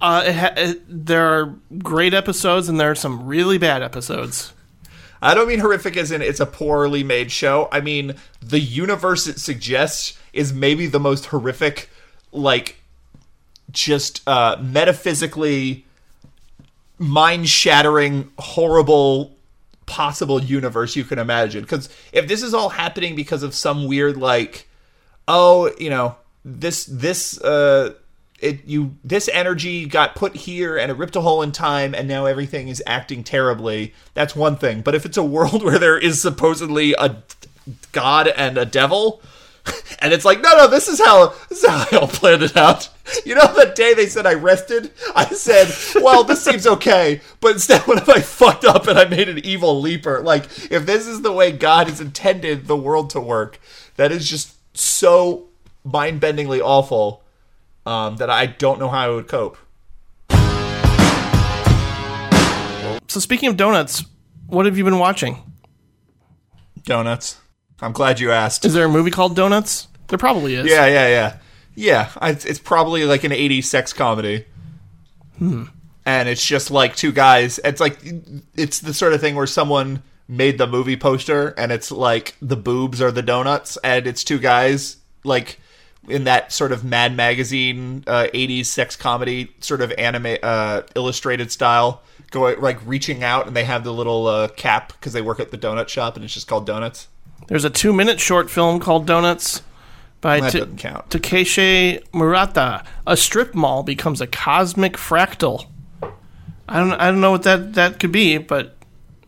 [0.00, 4.52] Uh, it ha- it, there are great episodes and there are some really bad episodes.
[5.20, 7.68] I don't mean horrific as in it's a poorly made show.
[7.72, 11.88] I mean the universe it suggests is maybe the most horrific,
[12.32, 12.76] like
[13.70, 15.84] just uh, metaphysically
[16.98, 19.36] mind shattering, horrible
[19.86, 21.62] possible universe you can imagine.
[21.62, 24.68] Because if this is all happening because of some weird like,
[25.28, 27.94] oh, you know, this this uh
[28.38, 32.06] it you this energy got put here and it ripped a hole in time and
[32.06, 33.94] now everything is acting terribly.
[34.14, 34.82] That's one thing.
[34.82, 37.22] But if it's a world where there is supposedly a
[37.92, 39.22] god and a devil,
[40.00, 42.56] and it's like, no, no, this is how this is how I all planned it
[42.56, 42.88] out.
[43.24, 45.68] You know, the day they said I rested, I said,
[46.02, 47.20] well, this seems okay.
[47.40, 50.20] But instead, what if I fucked up and I made an evil leaper?
[50.20, 53.60] Like, if this is the way God has intended the world to work,
[53.96, 55.46] that is just so
[55.84, 57.22] mind-bendingly awful
[57.86, 59.56] um, that I don't know how I would cope.
[63.08, 64.04] So speaking of donuts,
[64.46, 65.38] what have you been watching?
[66.82, 67.40] Donuts.
[67.80, 68.64] I'm glad you asked.
[68.64, 69.88] Is there a movie called Donuts?
[70.08, 70.66] There probably is.
[70.66, 71.36] Yeah, yeah, yeah,
[71.74, 72.10] yeah.
[72.18, 74.46] I, it's probably like an '80s sex comedy.
[75.38, 75.64] Hmm.
[76.04, 77.58] And it's just like two guys.
[77.64, 77.98] It's like
[78.54, 82.56] it's the sort of thing where someone made the movie poster, and it's like the
[82.56, 85.58] boobs are the donuts, and it's two guys like
[86.08, 91.50] in that sort of Mad Magazine uh, '80s sex comedy sort of anime uh, illustrated
[91.52, 95.40] style, going like reaching out, and they have the little uh, cap because they work
[95.40, 97.08] at the donut shop, and it's just called donuts.
[97.48, 99.62] There's a two minute short film called Donuts
[100.20, 101.10] by That doesn't count.
[101.10, 102.82] Takeshi Murata.
[103.06, 105.66] A strip mall becomes a cosmic fractal.
[106.68, 108.76] I don't I don't know what that, that could be, but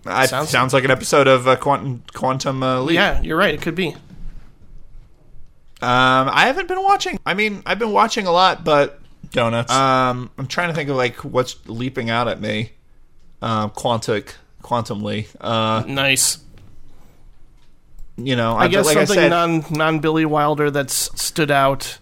[0.06, 2.94] It Sounds- sounds, like an episode of uh, Quantum Quantum uh, Leap.
[2.96, 3.54] yeah, you're right.
[3.54, 3.94] It could be.
[5.80, 7.18] Um, I haven't been watching.
[7.24, 9.00] I mean, I've been watching a lot, but
[9.30, 9.72] Donuts.
[9.72, 12.72] um, I'm trying to think of like what's leaping out at me.
[13.40, 15.28] Um, quantic, quantumly.
[15.40, 16.38] Uh, Nice.
[18.16, 21.98] you know, I guess like I something said, non non Billy Wilder that's stood out.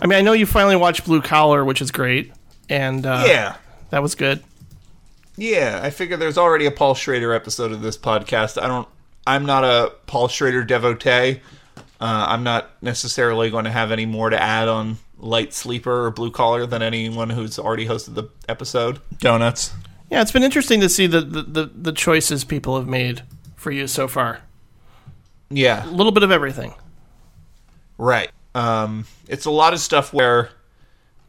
[0.00, 2.32] I mean, I know you finally watched Blue Collar, which is great,
[2.68, 3.56] and uh, yeah,
[3.90, 4.42] that was good.
[5.38, 5.80] yeah.
[5.82, 8.60] I figure there's already a Paul Schrader episode of this podcast.
[8.62, 8.86] I don't.
[9.26, 11.40] I'm not a Paul Schrader devotee.
[12.00, 16.10] Uh, I'm not necessarily going to have any more to add on Light Sleeper or
[16.10, 19.00] Blue Collar than anyone who's already hosted the episode.
[19.18, 19.72] Donuts.
[20.10, 23.22] Yeah, it's been interesting to see the the, the, the choices people have made
[23.56, 24.40] for you so far.
[25.48, 26.74] Yeah, A little bit of everything.
[27.98, 28.30] Right.
[28.54, 30.50] Um, it's a lot of stuff where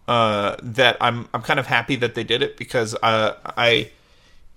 [0.07, 3.91] uh, that I'm I'm kind of happy that they did it because uh, I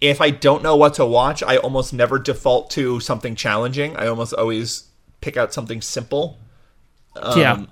[0.00, 3.96] if I don't know what to watch, I almost never default to something challenging.
[3.96, 4.84] I almost always
[5.20, 6.38] pick out something simple.
[7.16, 7.64] yeah.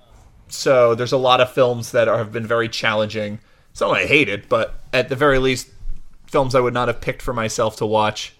[0.49, 3.39] So there's a lot of films that are, have been very challenging.
[3.75, 5.69] Some I hated, but at the very least,
[6.27, 8.35] films I would not have picked for myself to watch.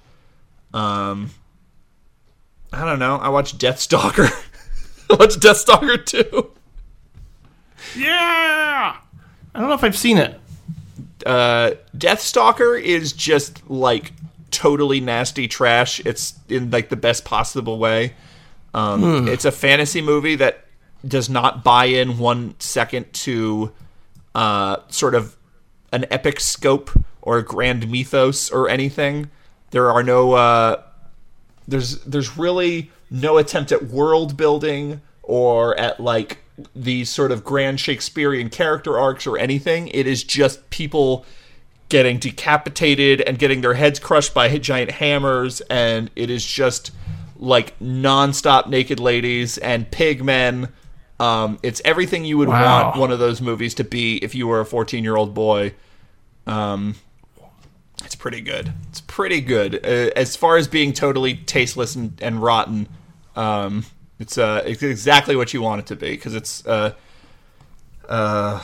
[0.75, 1.31] Um,
[2.73, 3.17] I don't know.
[3.17, 4.31] I watched Deathstalker.
[5.11, 6.51] I watched Deathstalker too.
[7.97, 8.97] Yeah.
[9.55, 10.41] I don't know if I've seen it.
[11.27, 14.13] uh, Deathstalker is just like
[14.51, 16.01] totally nasty trash.
[16.05, 18.15] It's in like the best possible way.
[18.75, 20.65] Um, It's a fantasy movie that
[21.07, 23.73] does not buy in one second to
[24.35, 25.37] uh, sort of
[25.93, 26.91] an epic scope
[27.23, 29.31] or a grand mythos or anything.
[29.71, 30.83] There are no uh,
[31.67, 36.39] there's there's really no attempt at world building or at like
[36.75, 39.89] these sort of grand Shakespearean character arcs or anything.
[39.89, 41.25] It is just people
[41.89, 46.91] getting decapitated and getting their heads crushed by giant hammers, and it is just
[47.39, 50.69] like nonstop naked ladies and pig men.
[51.21, 52.85] Um, it's everything you would Wow.
[52.87, 55.75] want one of those movies to be if you were a 14 year old boy.
[56.47, 56.95] Um,
[58.05, 58.73] it's pretty good.
[58.91, 59.77] It's pretty good.
[59.85, 62.89] Uh, as far as being totally tasteless and, and rotten,
[63.37, 63.85] um,
[64.19, 66.95] it's uh, it's exactly what you want it to be because it's uh,
[68.09, 68.63] uh,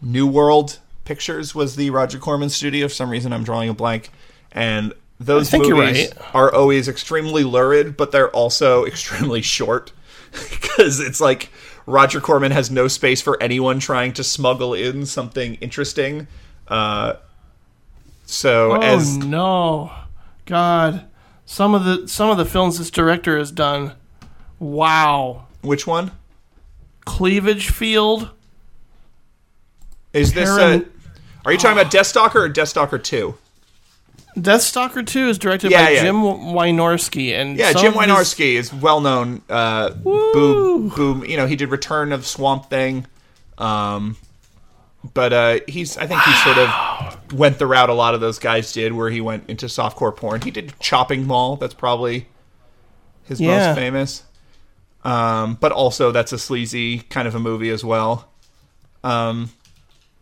[0.00, 2.88] New World Pictures was the Roger Corman studio.
[2.88, 4.10] For some reason, I'm drawing a blank,
[4.52, 4.92] and
[5.24, 6.34] those movies right.
[6.34, 9.92] are always extremely lurid, but they're also extremely short
[10.32, 11.50] because it's like
[11.86, 16.26] Roger Corman has no space for anyone trying to smuggle in something interesting.
[16.68, 17.14] Uh,
[18.24, 19.92] so Oh as no,
[20.46, 21.06] God!
[21.44, 23.94] Some of the some of the films this director has done.
[24.58, 26.12] Wow, which one
[27.04, 28.30] Cleavage Field.
[30.12, 30.48] is this?
[30.48, 30.90] Parent-
[31.44, 33.34] are you talking about Deathstalker or Deathstalker Two?
[34.36, 36.02] Deathstalker Two is directed Yeah, by yeah.
[36.02, 39.42] Jim Wynorski, and Yeah, Jim his- Wynorski is well known.
[39.48, 41.24] Uh, boom, boom.
[41.24, 43.06] You know, he did Return of Swamp Thing.
[43.58, 44.16] Um,
[45.14, 48.38] but uh, he's, I think he sort of went the route a lot of those
[48.38, 50.40] guys did, where he went into softcore porn.
[50.40, 51.56] He did Chopping Mall.
[51.56, 52.26] That's probably
[53.24, 53.66] his Yeah.
[53.68, 54.22] most famous.
[55.04, 58.28] Um, but also that's a sleazy kind of a movie as well.
[59.02, 59.50] Um,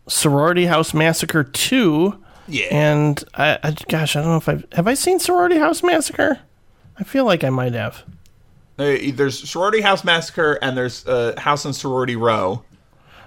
[0.08, 2.18] Sorority House Massacre Two,
[2.50, 2.66] yeah.
[2.70, 6.38] and I, I gosh, I don't know if I've have I seen Sorority House Massacre.
[6.98, 8.02] I feel like I might have.
[8.78, 12.64] Uh, there's Sorority House Massacre and there's uh, House and Sorority Row.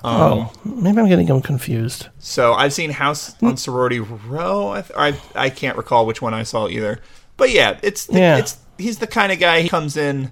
[0.03, 2.07] oh, maybe I'm getting them confused.
[2.19, 4.69] So I've seen House on Sorority Row.
[4.69, 6.99] I, th- I I can't recall which one I saw either.
[7.38, 8.38] But yeah, it's the, Yeah.
[8.38, 9.61] it's he's the kind of guy.
[9.61, 10.32] He comes in.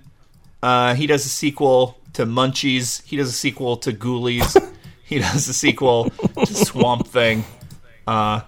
[0.61, 3.01] Uh, he does a sequel to Munchies.
[3.03, 4.55] He does a sequel to Ghoulies.
[5.03, 7.45] he does a sequel to Swamp Thing.
[8.05, 8.41] Uh,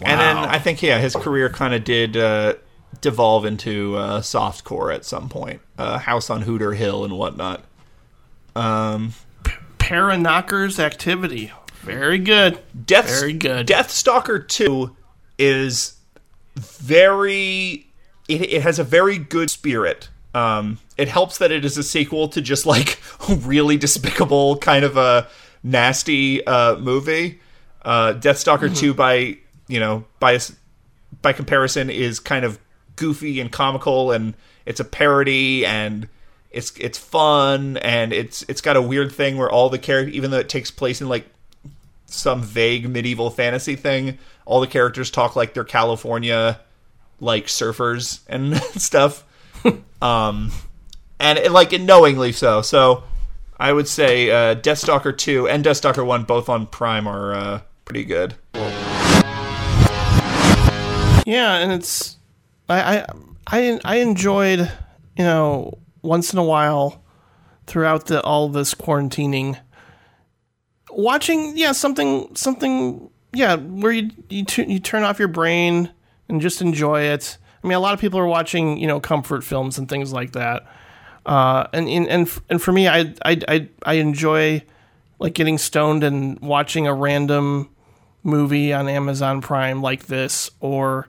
[0.00, 2.54] And then I think yeah, his career kind of did uh,
[3.00, 5.60] devolve into uh, softcore at some point.
[5.78, 7.64] Uh, House on Hooter Hill and whatnot.
[8.56, 9.14] Um,
[9.78, 11.52] Paranokers activity.
[11.80, 12.60] Very good.
[12.86, 13.66] Death, Very good.
[13.66, 14.94] Deathstalker 2
[15.38, 15.96] is
[16.56, 17.86] very.
[18.28, 20.08] It, it has a very good spirit.
[20.34, 24.96] Um, it helps that it is a sequel to just like really despicable kind of
[24.96, 25.28] a
[25.62, 27.40] nasty uh, movie.
[27.84, 29.38] Uh, Deathstalker 2 by
[29.72, 30.38] you know by
[31.22, 32.58] by comparison is kind of
[32.96, 34.34] goofy and comical and
[34.66, 36.08] it's a parody and
[36.50, 40.30] it's it's fun and it's it's got a weird thing where all the characters even
[40.30, 41.26] though it takes place in like
[42.06, 44.18] some vague medieval fantasy thing.
[44.44, 46.60] All the characters talk like they're California
[47.20, 49.24] like surfers and stuff.
[50.02, 50.50] um
[51.18, 52.60] and it, like knowingly so.
[52.62, 53.04] So
[53.58, 58.04] I would say uh Deathstalker 2 and Deathstalker 1 both on Prime are uh pretty
[58.04, 58.34] good.
[61.26, 62.16] Yeah, and it's
[62.68, 63.06] I I
[63.46, 64.60] I, I enjoyed
[65.16, 67.02] you know once in a while
[67.66, 69.58] throughout the all this quarantining
[70.90, 75.90] watching yeah something something yeah where you you, tu- you turn off your brain
[76.28, 77.38] and just enjoy it.
[77.62, 80.32] I mean, a lot of people are watching you know comfort films and things like
[80.32, 80.66] that.
[81.24, 84.64] Uh, and and and and for me, I I I, I enjoy
[85.18, 87.68] like getting stoned and watching a random
[88.22, 91.08] movie on Amazon Prime like this or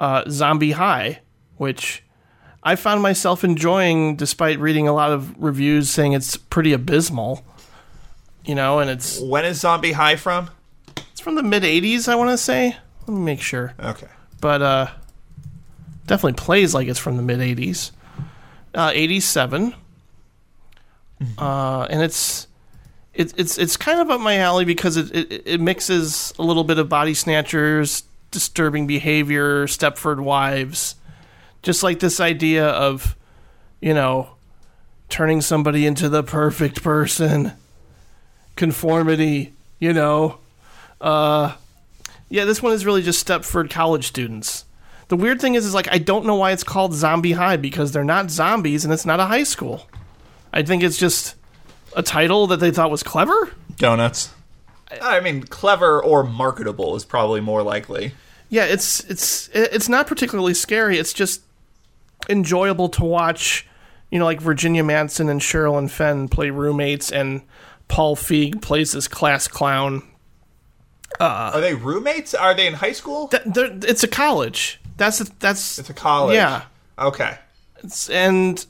[0.00, 1.20] uh, Zombie High,
[1.56, 2.02] which
[2.62, 7.44] I found myself enjoying despite reading a lot of reviews saying it's pretty abysmal.
[8.44, 10.50] You know, and it's When is Zombie High from?
[11.12, 12.76] it's from the mid '80s, I want to say.
[13.06, 14.06] Let me make sure, Okay.
[14.40, 14.86] but uh,
[16.06, 17.90] definitely plays like it's from the mid '80s,
[18.74, 19.74] uh, '87,
[21.38, 22.46] uh, and it's
[23.14, 26.64] it, it's it's kind of up my alley because it, it it mixes a little
[26.64, 30.96] bit of body snatchers, disturbing behavior, Stepford Wives,
[31.62, 33.16] just like this idea of,
[33.80, 34.30] you know,
[35.08, 37.52] turning somebody into the perfect person,
[38.56, 40.38] conformity, you know,
[41.00, 41.54] uh,
[42.28, 44.64] yeah, this one is really just Stepford college students.
[45.08, 47.92] The weird thing is, is like I don't know why it's called Zombie High because
[47.92, 49.88] they're not zombies and it's not a high school.
[50.52, 51.36] I think it's just
[51.94, 53.50] a title that they thought was clever.
[53.76, 54.32] Donuts.
[55.02, 58.12] I mean, clever or marketable is probably more likely.
[58.48, 60.98] Yeah, it's it's it's not particularly scary.
[60.98, 61.42] It's just
[62.28, 63.66] enjoyable to watch.
[64.10, 67.42] You know, like Virginia Madsen and Sherilyn Fenn play roommates, and
[67.88, 70.02] Paul Feig plays this class clown.
[71.18, 72.34] Are they roommates?
[72.34, 73.28] Are they in high school?
[73.28, 73.42] Th-
[73.84, 74.80] It's a college.
[74.96, 76.34] That's that's It's a college.
[76.36, 76.62] yeah.
[76.98, 77.36] Okay.
[77.82, 78.64] It's, and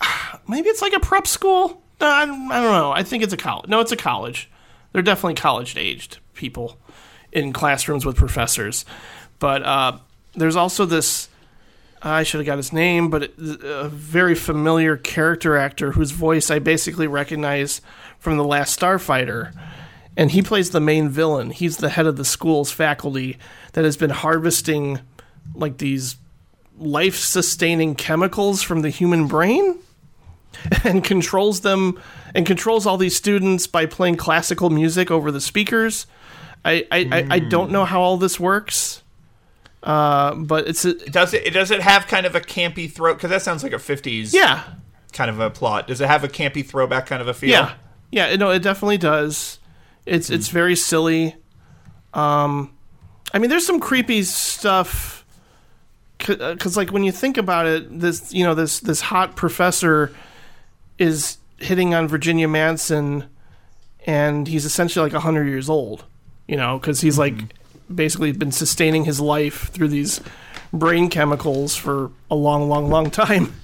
[0.00, 1.82] ah, maybe it's like a prep school.
[2.00, 2.92] No, I, don't- I don't know.
[2.92, 3.68] I think it's a college.
[3.68, 4.50] No, it's a college.
[4.92, 6.78] They're definitely college aged people
[7.32, 8.84] in classrooms with professors.
[9.38, 9.98] But uh,
[10.34, 11.28] there's also this.
[12.02, 16.58] I should have got his name, but a very familiar character actor whose voice I
[16.58, 17.80] basically recognize
[18.18, 19.52] from The Last Starfighter.
[20.16, 21.50] And he plays the main villain.
[21.50, 23.38] He's the head of the school's faculty
[23.72, 25.00] that has been harvesting
[25.54, 26.16] like these
[26.78, 29.78] life sustaining chemicals from the human brain
[30.84, 32.00] and controls them
[32.34, 36.06] and controls all these students by playing classical music over the speakers.
[36.64, 39.02] I, I, I, I don't know how all this works.
[39.82, 41.52] Uh, but it's a, Does it?
[41.52, 43.14] Does it have kind of a campy throw?
[43.14, 44.64] Because that sounds like a '50s yeah,
[45.12, 45.88] kind of a plot.
[45.88, 47.50] Does it have a campy throwback kind of a feel?
[47.50, 47.74] yeah,
[48.10, 48.34] yeah.
[48.36, 49.58] No, it definitely does.
[50.06, 51.36] It's it's very silly.
[52.14, 52.74] Um,
[53.34, 55.26] I mean, there's some creepy stuff
[56.18, 60.14] because, like, when you think about it, this you know this this hot professor
[60.98, 63.26] is hitting on Virginia Madsen,
[64.06, 66.04] and he's essentially like hundred years old.
[66.46, 67.54] You know, because he's like
[67.92, 70.20] basically been sustaining his life through these
[70.72, 73.52] brain chemicals for a long, long, long time.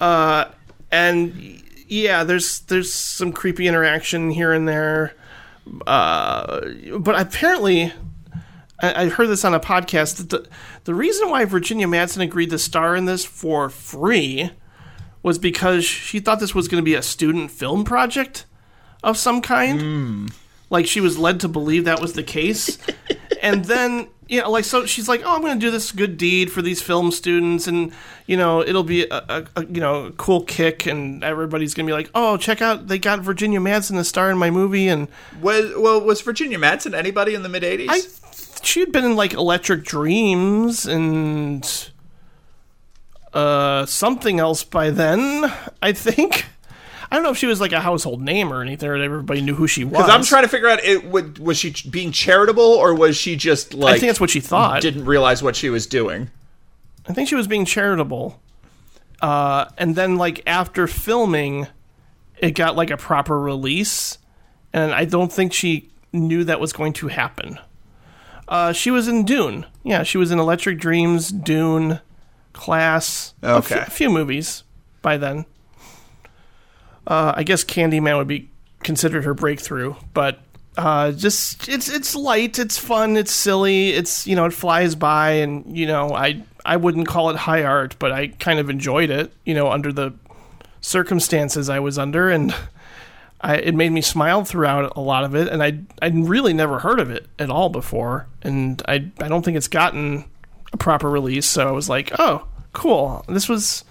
[0.00, 0.50] Uh,
[0.90, 5.14] and yeah, there's there's some creepy interaction here and there.
[5.86, 6.62] Uh,
[6.98, 7.92] but apparently,
[8.80, 10.16] I, I heard this on a podcast.
[10.16, 10.48] That the,
[10.84, 14.50] the reason why Virginia Madsen agreed to star in this for free
[15.22, 18.46] was because she thought this was going to be a student film project
[19.02, 19.80] of some kind.
[19.80, 20.26] Hmm.
[20.70, 22.78] Like she was led to believe that was the case.
[23.42, 26.16] and then you know, like so she's like, oh, I'm going to do this good
[26.16, 27.92] deed for these film students, and
[28.26, 31.84] you know, it'll be a, a, a you know a cool kick, and everybody's going
[31.86, 34.86] to be like, oh, check out, they got Virginia Madsen to star in my movie,
[34.86, 35.08] and
[35.40, 38.64] Was well was Virginia Madsen anybody in the mid '80s?
[38.64, 41.89] She had been in like Electric Dreams and
[43.32, 45.52] uh something else by then,
[45.82, 46.46] I think.
[47.10, 49.54] I don't know if she was like a household name or anything, or everybody knew
[49.54, 49.92] who she was.
[49.92, 53.34] Because I'm trying to figure out, it would, was she being charitable or was she
[53.34, 54.80] just like I think that's what she thought.
[54.80, 56.30] didn't realize what she was doing?
[57.08, 58.40] I think she was being charitable.
[59.20, 61.66] Uh, and then, like, after filming,
[62.38, 64.18] it got like a proper release.
[64.72, 67.58] And I don't think she knew that was going to happen.
[68.46, 69.66] Uh, she was in Dune.
[69.82, 72.00] Yeah, she was in Electric Dreams, Dune,
[72.52, 73.34] Class.
[73.42, 73.78] Okay.
[73.78, 74.64] A few movies
[75.02, 75.46] by then.
[77.06, 78.50] Uh, I guess Candyman would be
[78.82, 80.40] considered her breakthrough, but
[80.76, 85.32] uh, just it's it's light, it's fun, it's silly, it's you know it flies by,
[85.32, 89.10] and you know I I wouldn't call it high art, but I kind of enjoyed
[89.10, 90.14] it, you know, under the
[90.80, 92.54] circumstances I was under, and
[93.40, 96.78] I, it made me smile throughout a lot of it, and I I'd really never
[96.78, 100.24] heard of it at all before, and I I don't think it's gotten
[100.72, 103.84] a proper release, so I was like, oh, cool, this was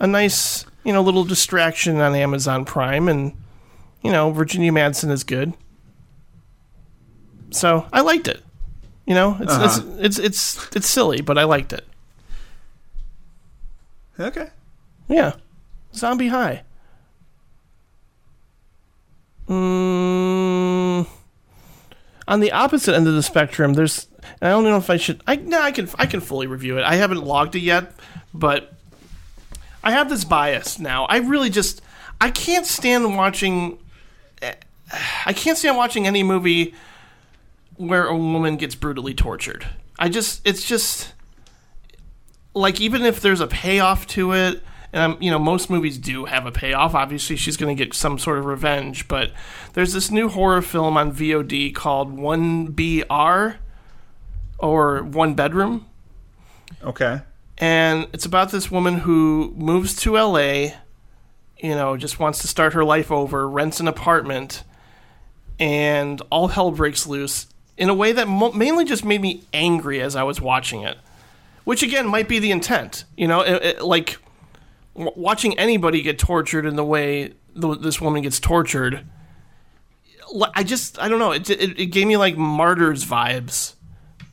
[0.00, 3.32] a nice you know little distraction on Amazon Prime, and
[4.02, 5.52] you know Virginia Madsen is good,
[7.50, 8.42] so I liked it.
[9.06, 11.84] You know, it's it's, it's it's it's silly, but I liked it.
[14.18, 14.48] Okay.
[15.08, 15.34] Yeah.
[15.94, 16.62] Zombie High.
[19.48, 21.06] Mm,
[22.28, 24.06] on the opposite end of the spectrum, there's.
[24.40, 25.22] I don't know if I should.
[25.26, 25.88] I no, I can.
[25.98, 26.84] I can fully review it.
[26.84, 27.92] I haven't logged it yet,
[28.32, 28.72] but
[29.82, 31.04] I have this bias now.
[31.06, 31.82] I really just.
[32.20, 33.78] I can't stand watching.
[35.26, 36.74] I can't stand watching any movie
[37.76, 39.66] where a woman gets brutally tortured.
[39.98, 40.46] I just.
[40.46, 41.12] It's just
[42.54, 44.62] like even if there's a payoff to it
[44.92, 47.94] and um, you know most movies do have a payoff obviously she's going to get
[47.94, 49.32] some sort of revenge but
[49.72, 53.56] there's this new horror film on vod called 1br
[54.62, 55.86] or one bedroom
[56.82, 57.20] Okay.
[57.58, 60.72] and it's about this woman who moves to LA,
[61.58, 64.64] you know, just wants to start her life over, rents an apartment,
[65.60, 67.46] and all hell breaks loose
[67.76, 70.96] in a way that mo- mainly just made me angry as I was watching it.
[71.64, 74.18] Which again might be the intent, you know, it, it- like
[74.94, 79.06] w- watching anybody get tortured in the way th- this woman gets tortured.
[80.54, 81.30] I just I don't know.
[81.32, 83.74] It, it it gave me like martyrs vibes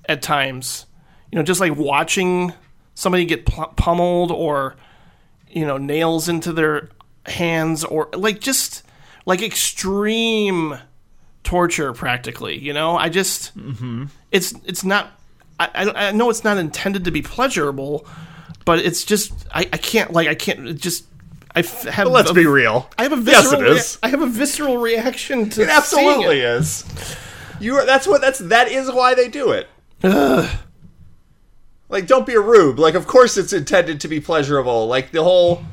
[0.10, 0.86] at times.
[1.32, 2.52] You know, just like watching
[2.96, 4.76] somebody get pl- pummeled or
[5.50, 6.90] you know nails into their
[7.26, 8.84] hands or like just
[9.26, 10.78] like extreme
[11.44, 14.06] torture practically you know i just mm-hmm.
[14.32, 15.12] it's it's not
[15.60, 18.06] I, I know it's not intended to be pleasurable
[18.66, 21.06] but it's just i, I can't like i can't it just
[21.56, 22.90] i f- have Let's a- be real.
[22.98, 23.62] i have a visceral.
[23.62, 24.00] Yes, it is.
[24.04, 26.46] rea- i have a visceral reaction to It absolutely it.
[26.46, 26.86] is.
[27.60, 27.86] You are.
[27.86, 28.22] That's what.
[28.22, 29.68] That's that is why they do it.
[31.90, 32.78] Like, don't be a rube.
[32.78, 34.88] Like, of course it's intended to be pleasurable.
[34.88, 35.64] Like, the whole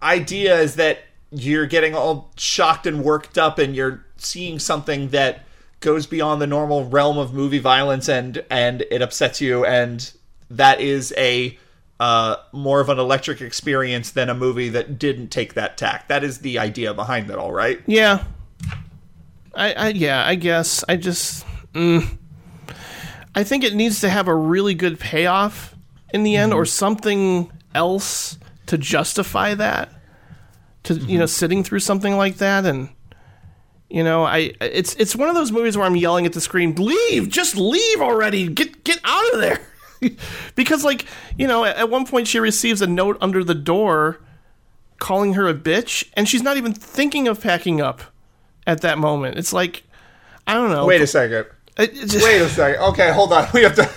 [0.00, 1.00] idea is that
[1.32, 5.44] you're getting all shocked and worked up, and you're seeing something that
[5.80, 10.12] goes beyond the normal realm of movie violence, and and it upsets you, and
[10.50, 11.58] that is a
[11.98, 16.08] uh, more of an electric experience than a movie that didn't take that tack.
[16.08, 17.80] That is the idea behind it, all right?
[17.86, 18.24] Yeah.
[19.54, 21.44] I, I yeah, I guess I just
[21.74, 22.18] mm,
[23.34, 25.74] I think it needs to have a really good payoff
[26.12, 26.68] in the end or mhm.
[26.68, 29.90] something else to justify that.
[30.84, 31.28] To you know, mhm.
[31.28, 32.88] sitting through something like that and
[33.90, 36.76] you know, I it's it's one of those movies where I'm yelling at the screen,
[36.76, 37.28] "Leave!
[37.28, 38.48] Just leave already!
[38.48, 39.60] Get get out of there!"
[40.54, 41.06] because like,
[41.36, 44.20] you know, at, at one point she receives a note under the door
[44.98, 48.02] calling her a bitch and she's not even thinking of packing up
[48.64, 49.38] at that moment.
[49.38, 49.82] It's like
[50.46, 50.86] I don't know.
[50.86, 51.46] Wait a second.
[51.82, 52.82] Uh, just- Wait a second.
[52.82, 53.48] Okay, hold on.
[53.54, 53.88] We have to.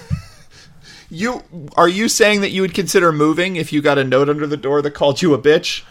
[1.09, 1.43] You
[1.77, 4.57] are you saying that you would consider moving if you got a note under the
[4.57, 5.83] door that called you a bitch?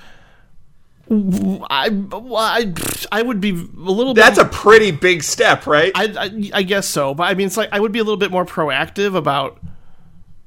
[1.11, 1.90] I,
[2.34, 2.72] I
[3.12, 5.93] I would be a little That's bit a pretty big step, right?
[5.95, 8.16] I, I I guess so, but I mean it's like I would be a little
[8.18, 9.61] bit more proactive about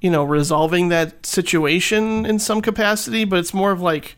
[0.01, 4.17] you know resolving that situation in some capacity, but it's more of like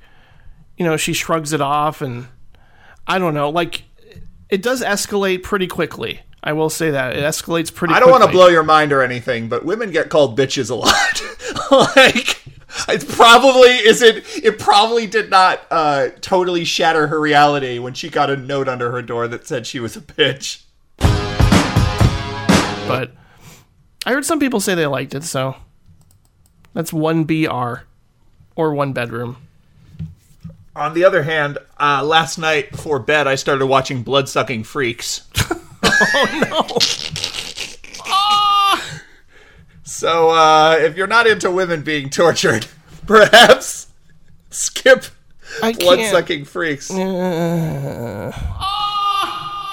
[0.78, 2.28] you know she shrugs it off and
[3.06, 3.84] I don't know, like
[4.50, 6.22] it does escalate pretty quickly.
[6.44, 7.94] I will say that it escalates pretty.
[7.94, 10.76] I don't want to blow your mind or anything, but women get called bitches a
[10.76, 11.22] lot.
[11.96, 12.46] like
[12.88, 14.24] it probably isn't.
[14.44, 18.92] It probably did not uh, totally shatter her reality when she got a note under
[18.92, 20.64] her door that said she was a bitch.
[22.88, 23.12] but
[24.06, 25.56] I heard some people say they liked it, so
[26.74, 27.80] that's one BR
[28.56, 29.38] or one bedroom.
[30.76, 35.28] On the other hand, uh, last night before bed, I started watching Bloodsucking Freaks.
[36.02, 36.78] Oh no!
[39.88, 42.68] So uh, if you're not into women being tortured,
[43.08, 43.88] perhaps
[44.50, 45.06] skip
[45.64, 45.80] I can't.
[45.80, 46.90] Bloodsucking Freaks.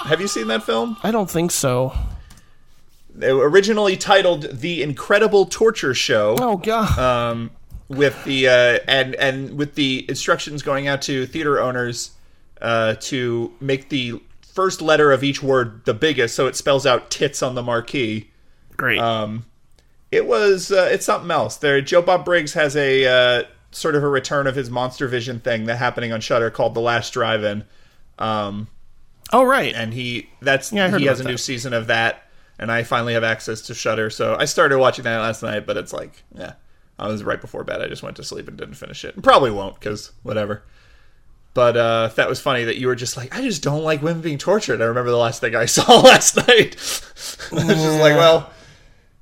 [0.05, 0.97] Have you seen that film?
[1.03, 1.93] I don't think so.
[3.19, 6.37] It originally titled The Incredible Torture Show.
[6.39, 6.97] Oh god.
[6.97, 7.51] um,
[7.89, 12.11] with the uh, and and with the instructions going out to theater owners
[12.61, 14.21] uh, to make the
[14.55, 18.31] first letter of each word the biggest, so it spells out tits on the marquee.
[18.77, 18.99] Great.
[18.99, 19.45] Um,
[20.11, 21.57] it was uh, it's something else.
[21.57, 25.39] There, Joe Bob Briggs has a uh, sort of a return of his Monster Vision
[25.41, 27.65] thing that happening on Shudder called The Last Drive-In.
[28.17, 28.67] Um,
[29.33, 29.73] oh right.
[29.75, 31.39] and he that's Yeah, he has a about new that.
[31.39, 32.23] season of that
[32.57, 35.75] and i finally have access to Shudder so i started watching that last night but
[35.75, 36.53] it's like yeah
[36.97, 39.23] i was right before bed i just went to sleep and didn't finish it and
[39.23, 40.63] probably won't because whatever
[41.55, 44.21] but uh that was funny that you were just like i just don't like women
[44.21, 46.75] being tortured i remember the last thing i saw last night
[47.51, 48.51] i was just like well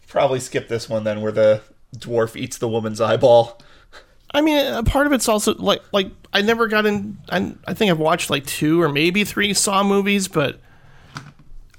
[0.08, 1.62] probably skip this one then where the
[1.96, 3.62] dwarf eats the woman's eyeball
[4.36, 7.20] I mean, a part of it's also like like I never got in.
[7.30, 10.60] I, I think I've watched like two or maybe three Saw movies, but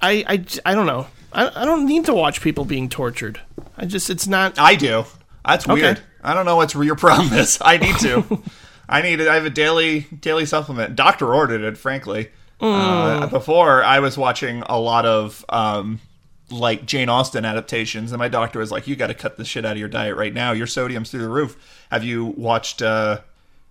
[0.01, 1.07] I I, I don't know.
[1.33, 3.41] I, I don't need to watch people being tortured.
[3.77, 4.57] I just it's not.
[4.57, 5.03] I do.
[5.45, 5.81] That's Okay.
[5.81, 6.01] weird.
[6.23, 7.57] I don't know what's your problem is.
[7.59, 8.41] I need to.
[8.87, 9.27] I need it.
[9.27, 10.95] I have a daily daily supplement.
[10.95, 11.77] Doctor ordered it.
[11.77, 12.29] Frankly,
[12.61, 15.99] uh, before I was watching a lot of um,
[16.51, 19.65] like Jane Austen adaptations, and my doctor was like, "You got to cut this shit
[19.65, 20.51] out of your diet right now.
[20.51, 22.81] Your sodium's through the roof." Have you watched?
[22.81, 23.21] Uh,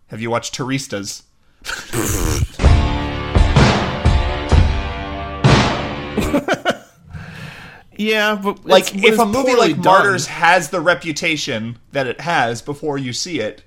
[0.08, 1.22] have you watched Turistas?
[7.96, 9.84] Yeah, but Like, if a movie like done.
[9.84, 13.62] Martyrs has the reputation that it has before you see it,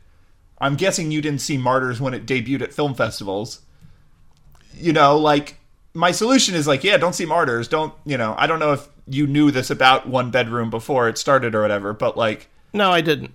[0.60, 3.62] I'm guessing you didn't see Martyrs when it debuted at film festivals.
[4.74, 5.58] You know, like,
[5.94, 7.68] my solution is like, yeah, don't see Martyrs.
[7.68, 11.18] Don't, you know, I don't know if you knew this about One Bedroom before it
[11.18, 13.32] started or whatever, but like, no, I didn't.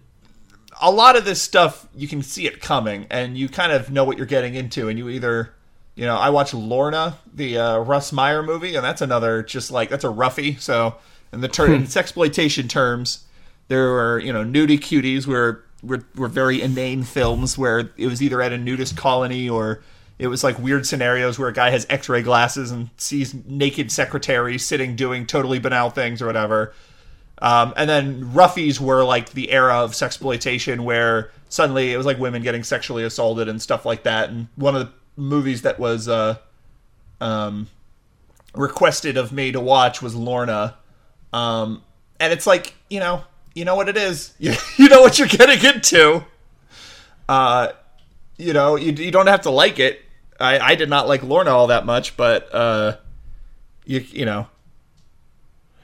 [0.81, 4.05] a lot of this stuff, you can see it coming and you kind of know
[4.05, 5.55] what you're getting into, and you either.
[5.95, 9.91] You know, I watch Lorna, the uh, Russ Meyer movie, and that's another just like
[9.91, 10.55] that's a roughie.
[10.55, 10.95] So,
[11.35, 13.27] in the ter- in sexploitation terms,
[13.69, 18.23] there were you know nudie cuties were were were very inane films where it was
[18.23, 19.83] either at a nudist colony or
[20.19, 24.65] it was like weird scenarios where a guy has X-ray glasses and sees naked secretaries
[24.65, 26.73] sitting doing totally banal things or whatever.
[27.39, 32.19] Um, and then roughies were like the era of sexploitation where suddenly it was like
[32.19, 34.29] women getting sexually assaulted and stuff like that.
[34.29, 36.37] And one of the movies that was uh,
[37.21, 37.67] um,
[38.55, 40.77] requested of me to watch was Lorna.
[41.33, 41.83] Um,
[42.21, 43.25] and it's like, you know,
[43.55, 44.35] you know what it is.
[44.39, 46.25] You, you know what you're getting into.
[47.29, 47.69] Uh,
[48.37, 50.01] you know, you, you don't have to like it.
[50.41, 52.97] I, I did not like Lorna all that much, but uh,
[53.85, 54.49] you you know,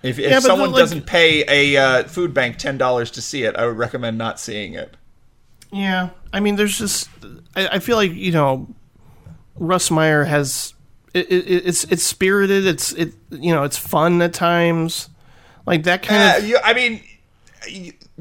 [0.03, 1.45] if, if Yeah, someone like- doesn't pay
[1.75, 4.97] a uh, food bank ten dollars to see it, I would recommend not seeing it.
[5.71, 7.09] Yeah, I mean, there's just
[7.55, 8.67] I, I feel like you know,
[9.57, 10.75] Russ Meyer has
[11.15, 12.67] it, it, it's it's spirited.
[12.67, 15.09] It's it you know it's fun at times,
[15.67, 16.49] like that kind Uh, of.
[16.49, 17.03] you, I mean,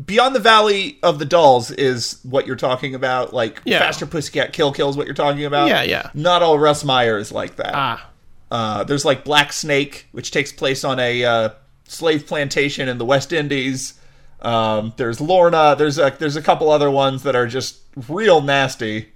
[0.06, 3.34] Beyond the Valley of the Dolls is what you're talking about.
[3.34, 3.80] Like Yeah.
[3.80, 5.68] Faster Pussycat Kill Kill is what you're talking about.
[5.70, 6.10] Yeah, yeah.
[6.14, 7.74] Not all Russ Meyer is like that.
[7.76, 8.10] Ah,
[8.52, 11.50] Uh, there's like Black Snake, which takes place on a uh,
[11.86, 13.94] slave plantation in the West Indies.
[14.42, 15.76] Um, there's Lorna.
[15.78, 19.10] There's a there's a couple other ones that are just real nasty.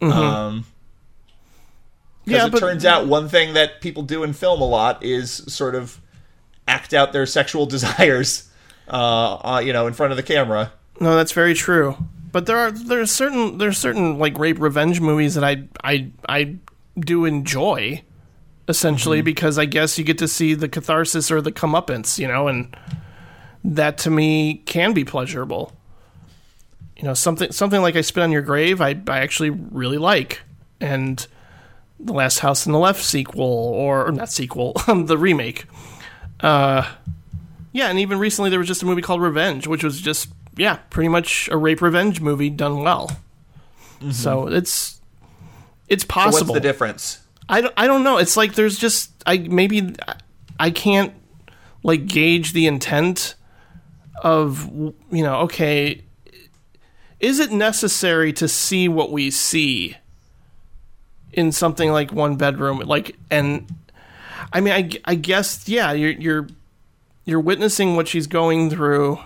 [0.00, 0.64] Um,
[2.26, 2.30] Mm-hmm.
[2.30, 5.02] yeah, because it but turns out one thing that people do in film a lot
[5.02, 6.00] is sort of
[6.66, 8.48] act out their sexual desires,
[8.88, 10.72] uh, uh, you know, in front of the camera.
[11.00, 11.96] no, that's very true.
[12.32, 16.56] But there are there's certain there's certain like rape revenge movies that I I I
[16.98, 18.02] do enjoy,
[18.68, 19.24] essentially Mm-hmm.
[19.24, 22.76] because I guess you get to see the catharsis or the comeuppance, you know, and
[23.62, 25.72] that to me can be pleasurable.
[26.96, 30.42] You know, something something like I Spit on Your Grave, I I actually really like,
[30.80, 31.24] and
[32.00, 35.66] the Last House on the Left sequel or, or not sequel, the remake.
[36.40, 36.88] Uh,
[37.74, 40.76] yeah, and even recently there was just a movie called Revenge, which was just yeah,
[40.88, 43.08] pretty much a rape revenge movie done well.
[43.98, 44.12] Mm-hmm.
[44.12, 45.00] So it's
[45.88, 46.46] it's So possible.
[46.46, 47.18] what's the difference?
[47.48, 48.16] I don't, I don't know.
[48.18, 49.94] It's like there's just I maybe
[50.58, 51.12] I can't
[51.82, 53.34] like gauge the intent
[54.22, 54.64] of
[55.10, 56.00] you know okay
[57.20, 59.96] is it necessary to see what we see
[61.32, 63.66] in something like one bedroom like and
[64.52, 66.46] I mean I, I guess yeah you're you're
[67.24, 69.18] you're witnessing what she's going through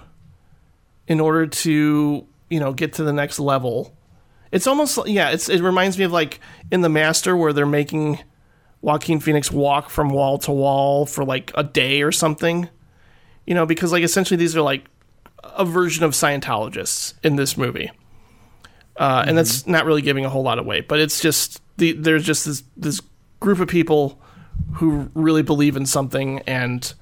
[1.07, 3.97] in order to you know get to the next level.
[4.53, 5.31] It's almost yeah.
[5.31, 6.41] It's it reminds me of like
[6.71, 8.21] in the Master where they're making
[8.81, 12.69] Joaquin Phoenix walk from wall to wall for like a day or something.
[13.47, 14.85] You know, because like essentially these are like
[15.43, 17.91] a version of Scientologists in this movie,
[18.97, 20.81] uh, and that's not really giving a whole lot of away.
[20.83, 23.01] But it's just the there's just this this
[23.41, 24.21] group of people
[24.75, 26.93] who really believe in something and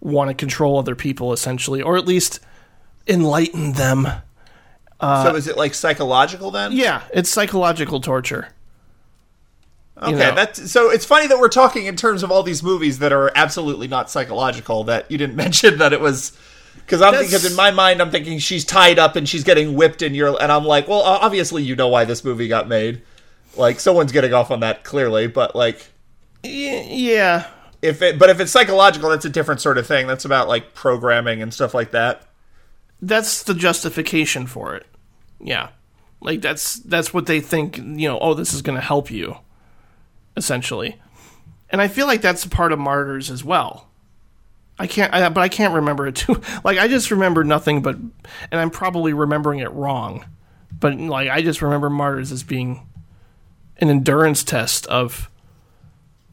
[0.00, 2.40] want to control other people essentially, or at least
[3.06, 4.06] enlighten them.
[4.98, 6.72] Uh, so is it like psychological then?
[6.72, 8.48] Yeah, it's psychological torture.
[10.02, 10.34] Okay, know.
[10.34, 13.32] that's so it's funny that we're talking in terms of all these movies that are
[13.34, 14.84] absolutely not psychological.
[14.84, 16.36] That you didn't mention that it was
[16.74, 20.02] because I'm because in my mind I'm thinking she's tied up and she's getting whipped
[20.02, 23.02] and you're and I'm like, well, obviously you know why this movie got made.
[23.56, 25.86] Like someone's getting off on that clearly, but like
[26.42, 27.50] yeah,
[27.82, 30.06] if it but if it's psychological, that's a different sort of thing.
[30.06, 32.22] That's about like programming and stuff like that.
[33.00, 34.86] that's the justification for it.
[35.40, 35.68] Yeah.
[36.20, 39.36] Like that's that's what they think, you know, oh this is going to help you
[40.36, 41.00] essentially.
[41.70, 43.88] And I feel like that's a part of martyrs as well.
[44.78, 46.40] I can't I, but I can't remember it too.
[46.64, 50.24] Like I just remember nothing but and I'm probably remembering it wrong.
[50.78, 52.86] But like I just remember martyrs as being
[53.78, 55.30] an endurance test of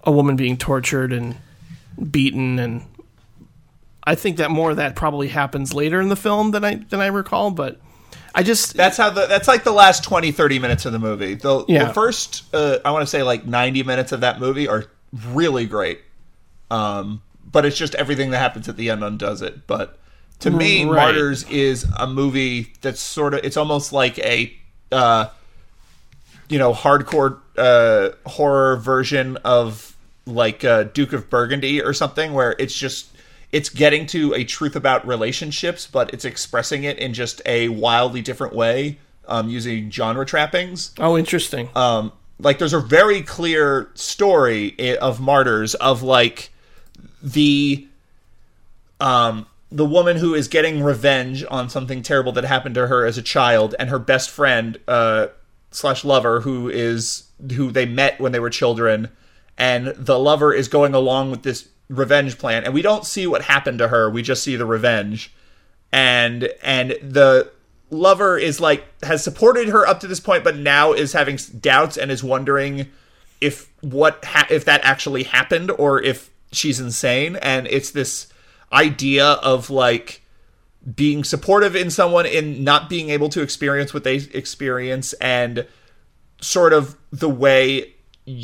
[0.03, 1.35] a woman being tortured and
[2.11, 2.83] beaten and
[4.05, 6.99] I think that more of that probably happens later in the film than I than
[6.99, 7.79] I recall, but
[8.35, 11.35] I just That's how the that's like the last 20 30 minutes of the movie.
[11.35, 11.85] The, Yeah.
[11.85, 14.85] the first uh, I want to say like 90 minutes of that movie are
[15.29, 16.01] really great.
[16.69, 19.67] Um but it's just everything that happens at the end undoes it.
[19.67, 19.97] But
[20.39, 20.95] to me Right.
[20.95, 24.53] Martyrs is a movie that's sort of it's almost like a
[24.91, 25.27] uh
[26.49, 29.92] you know hardcore uh horror version of
[30.25, 33.07] like uh, Duke of Burgundy or something where it's just
[33.51, 38.21] it's getting to a truth about relationships but it's expressing it in just a wildly
[38.21, 38.97] different way
[39.27, 41.69] um, using genre trappings oh interesting.
[41.75, 46.51] um, like there's a very clear story of martyrs of like
[47.21, 47.87] the
[48.99, 53.17] um the woman who is getting revenge on something terrible that happened to her as
[53.17, 55.27] a child and her best friend uh
[55.71, 57.23] slash lover who is
[57.55, 59.09] who they met when they were children
[59.57, 63.43] and the lover is going along with this revenge plan and we don't see what
[63.43, 65.33] happened to her we just see the revenge.
[65.91, 67.51] And and the
[67.91, 71.97] lover is like has supported her up to this point but now is having doubts
[71.97, 72.89] and is wondering
[73.39, 77.35] if what ha- if that actually happened or if she's insane.
[77.37, 78.27] And it's this
[78.71, 80.21] idea of like
[80.95, 85.67] being supportive in someone in not being able to experience what they experience and
[86.41, 87.92] sort of the way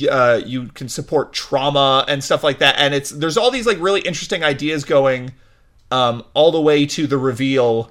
[0.10, 3.80] uh, you can support trauma and stuff like that and it's there's all these like
[3.80, 5.32] really interesting ideas going
[5.92, 7.90] um, all the way to the reveal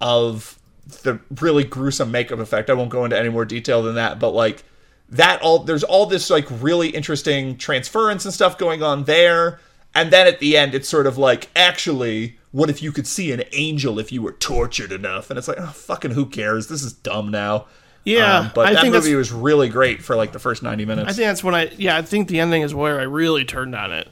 [0.00, 0.58] of
[1.02, 2.70] the really gruesome makeup effect.
[2.70, 4.64] I won't go into any more detail than that, but like
[5.10, 9.60] that all there's all this like really interesting transference and stuff going on there.
[9.94, 13.30] And then at the end it's sort of like actually what if you could see
[13.32, 15.28] an angel if you were tortured enough?
[15.30, 16.68] And it's like, oh, fucking who cares?
[16.68, 17.66] This is dumb now.
[18.08, 20.84] Yeah, Um, but I that think movie was really great for like the first 90
[20.84, 21.08] minutes.
[21.08, 23.74] I think that's when I yeah, I think the ending is where I really turned
[23.74, 24.08] on it.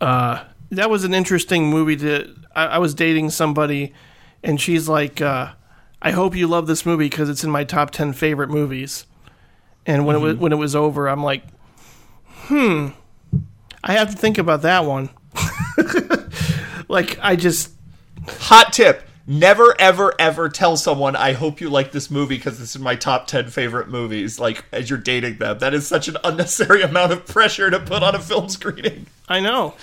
[0.00, 3.92] Uh that was an interesting movie to I, I was dating somebody
[4.42, 5.52] and she's like uh
[6.00, 9.04] I hope you love this movie because it's in my top 10 favorite movies.
[9.86, 11.42] And when it was when it was over, I'm like,
[12.26, 12.88] "Hmm,
[13.82, 15.08] I have to think about that one."
[16.88, 17.72] like I just
[18.28, 19.07] Hot tip.
[19.30, 22.96] Never, ever, ever tell someone, I hope you like this movie because this is my
[22.96, 25.58] top 10 favorite movies, like as you're dating them.
[25.58, 29.06] That is such an unnecessary amount of pressure to put on a film screening.
[29.28, 29.74] I know.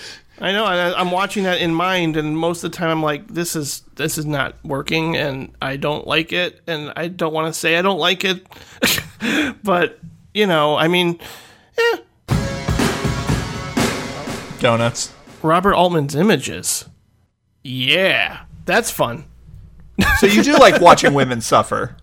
[0.42, 0.66] I know.
[0.66, 3.84] I, I'm watching that in mind, and most of the time I'm like, "This is
[3.98, 7.78] this is not working," and I don't like it, and I don't want to say
[7.78, 8.48] I don't like it,
[9.64, 10.00] but
[10.34, 11.20] you know, I mean,
[11.78, 11.98] eh,
[14.60, 15.14] Donuts.
[15.44, 16.86] Robert Altman's images,
[17.64, 19.26] yeah, that's fun.
[20.18, 21.96] So you do like watching women suffer.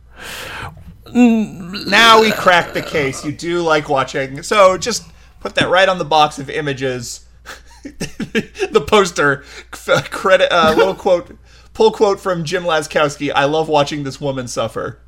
[1.15, 3.25] Now we crack the case.
[3.25, 4.43] You do like watching.
[4.43, 5.05] So just
[5.41, 7.27] put that right on the box of images.
[7.83, 11.37] the poster credit uh, little quote
[11.75, 13.33] pull quote from Jim Laskowski.
[13.35, 15.01] I love watching this woman suffer.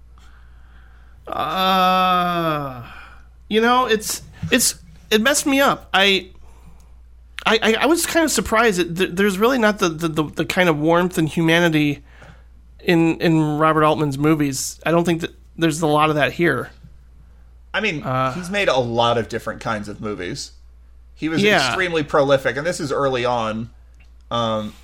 [1.27, 2.91] Uh,
[3.49, 4.75] you know, it's it's
[5.11, 5.89] it messed me up.
[5.93, 6.31] I.
[7.47, 10.45] I, I, I was kind of surprised that there's really not the, the, the, the
[10.47, 12.03] kind of warmth and humanity
[12.85, 14.81] in in Robert Altman's movies.
[14.87, 16.71] I don't think that there's a lot of that here.
[17.73, 18.05] I mean,
[18.35, 20.53] he's made a lot of different kinds of movies.
[21.17, 21.67] He was Yeah.
[21.67, 23.71] extremely prolific, and this is early on.
[24.31, 24.75] Um,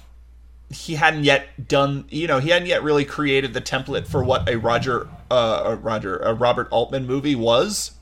[0.73, 4.49] he hadn't yet done you know he hadn't yet really created the template for what
[4.49, 7.93] a Roger uh a Roger a Robert Altman movie was.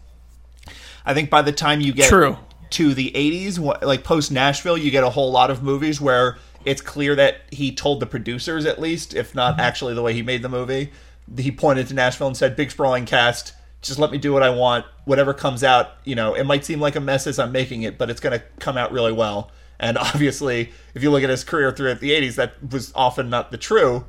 [1.06, 2.36] I think by the time you get True.
[2.70, 6.80] to the 80s like post Nashville you get a whole lot of movies where it's
[6.80, 10.42] clear that he told the producers at least if not actually the way he made
[10.42, 10.90] the movie.
[11.36, 14.50] He pointed to Nashville and said big sprawling cast just let me do what I
[14.50, 14.84] want.
[15.04, 17.96] Whatever comes out you know it might seem like a mess as I'm making it
[17.98, 19.50] but it's going to come out really well.
[19.78, 23.50] And obviously if you look at his career throughout the 80s that was often not
[23.50, 24.04] the true.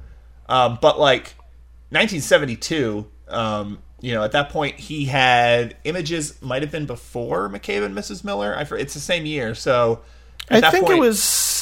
[0.48, 1.36] Um, but like
[1.92, 7.86] 1972 um, you know at that point he had images might have been before mccabe
[7.86, 8.56] and mrs miller.
[8.58, 10.02] I, for- it's the same year so
[10.50, 11.22] I think it was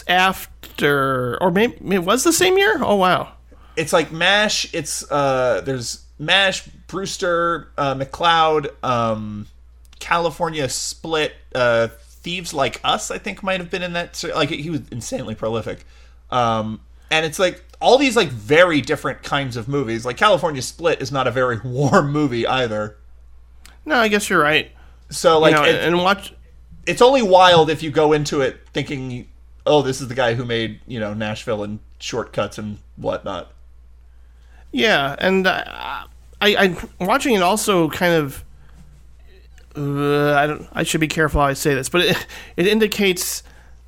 [0.09, 2.77] after, or maybe it was the same year.
[2.81, 3.33] Oh wow.
[3.75, 9.45] it's like mash it's uh there's mash brewster uh mccloud um
[9.99, 14.69] california split uh thieves like us i think might have been in that like he
[14.71, 15.85] was insanely prolific
[16.31, 16.79] um
[17.11, 21.11] and it's like all these like very different kinds of movies like california split is
[21.11, 22.97] not a very warm movie either
[23.85, 24.71] No, I guess you're right.
[25.11, 26.33] so like you know, it- and watch.
[26.87, 29.27] it's only wild if you go into it thinking
[29.67, 33.51] oh this is the guy who made you know nashville and short cuts and whatnot
[34.71, 36.07] Yeah, and uh, I,
[36.41, 38.43] I watching it also kind of.
[39.75, 40.67] Uh, I don't.
[40.73, 43.43] I should be careful how I say this, but it, it indicates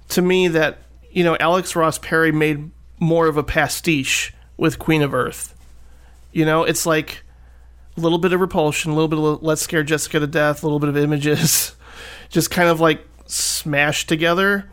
[0.09, 0.79] to me that
[1.11, 5.55] you know Alex Ross Perry made more of a pastiche with Queen of Earth.
[6.31, 7.23] You know, it's like
[7.97, 10.65] a little bit of repulsion, a little bit of Let's Scare Jessica to Death, a
[10.65, 11.75] little bit of images,
[12.29, 14.69] just kind of like smashed together.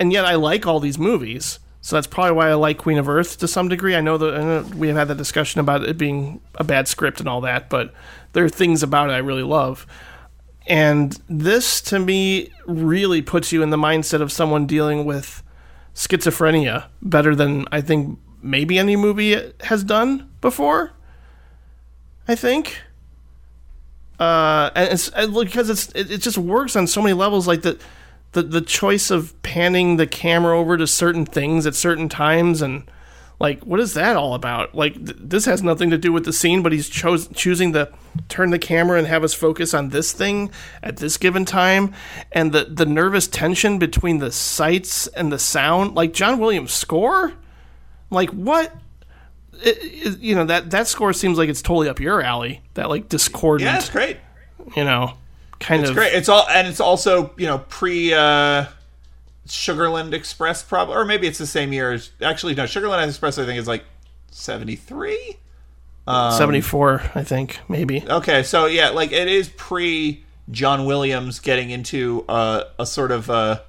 [0.00, 1.60] And yet I like all these movies.
[1.82, 3.94] So that's probably why I like Queen of Earth to some degree.
[3.94, 7.28] I know that we have had that discussion about it being a bad script and
[7.28, 7.92] all that, but
[8.32, 9.86] there are things about it I really love.
[10.66, 15.42] And this to me really puts you in the mindset of someone dealing with
[15.94, 20.92] schizophrenia better than I think maybe any movie has done before.
[22.28, 22.80] I think.
[24.18, 27.48] Uh, and it's because it's it, it just works on so many levels.
[27.48, 27.78] Like the,
[28.32, 32.90] the the choice of panning the camera over to certain things at certain times, and
[33.38, 34.74] like what is that all about?
[34.74, 37.92] Like th- this has nothing to do with the scene, but he's chose choosing to
[38.28, 40.50] turn the camera and have us focus on this thing
[40.82, 41.92] at this given time,
[42.32, 45.94] and the the nervous tension between the sights and the sound.
[45.94, 47.34] Like John Williams' score,
[48.10, 48.74] like what?
[49.62, 52.62] It, it, you know that that score seems like it's totally up your alley.
[52.74, 54.16] That like discordant, yeah it's great
[54.76, 55.14] you know,
[55.60, 56.12] kind It's of great.
[56.12, 58.66] It's all and it's also you know pre uh,
[59.46, 61.92] Sugarland Express, probably, or maybe it's the same year.
[61.92, 63.84] as Actually, no, Sugarland Express I think is like
[64.30, 65.36] seventy three.
[66.36, 68.04] seventy four, I think maybe.
[68.08, 73.30] Okay, so yeah, like it is pre John Williams getting into uh, a sort of
[73.30, 73.60] uh,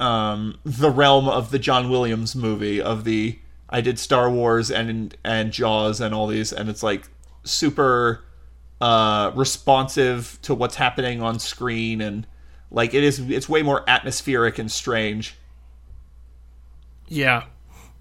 [0.00, 5.16] um, the realm of the John Williams movie of the I did Star Wars and
[5.24, 7.08] and Jaws and all these, and it's like
[7.44, 8.24] super
[8.80, 12.26] uh, responsive to what's happening on screen and
[12.70, 15.36] like it is it's way more atmospheric and strange.
[17.08, 17.44] Yeah,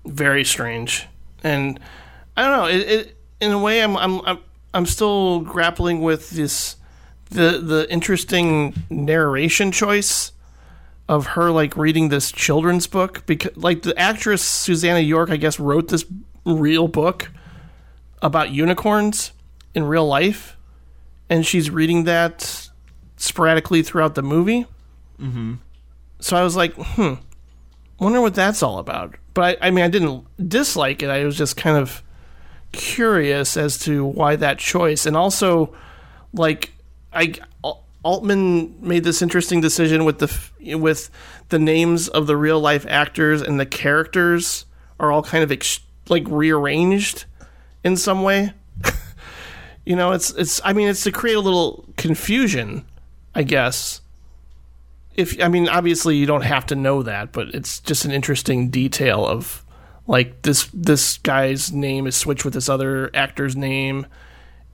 [0.06, 1.08] very strange,
[1.42, 1.80] and
[2.36, 2.68] I don't know.
[2.68, 4.40] It, it in a way, I'm I'm I'm
[4.74, 6.76] I'm still grappling with this
[7.30, 10.34] the the interesting narration choice
[11.08, 15.60] of her like reading this children's book because like the actress Susannah York, I guess,
[15.60, 16.06] wrote this
[16.46, 17.32] real book
[18.22, 19.32] about unicorns
[19.74, 20.57] in real life,
[21.30, 22.70] and she's reading that
[23.18, 24.66] sporadically throughout the movie.
[25.20, 25.56] Mm-hmm.
[26.20, 27.16] So I was like, hmm,
[28.00, 29.16] wonder what that's all about.
[29.34, 31.10] But I, I mean, I didn't dislike it.
[31.10, 32.04] I was just kind of
[32.72, 35.74] curious as to why that choice, and also
[36.34, 36.74] like
[37.14, 37.34] I
[38.04, 41.10] Altman made this interesting decision with the with
[41.50, 44.66] the names of the real life actors and the characters
[45.00, 47.26] are all kind of ex- like rearranged
[47.84, 48.54] in some way.
[49.88, 50.62] You know, it's it's.
[50.64, 52.86] I mean, it's to create a little confusion,
[53.34, 54.02] I guess
[55.18, 58.70] if I mean obviously you don't have to know that, but it's just an interesting
[58.70, 59.66] detail of
[60.06, 64.06] like this this guy's name is switched with this other actor's name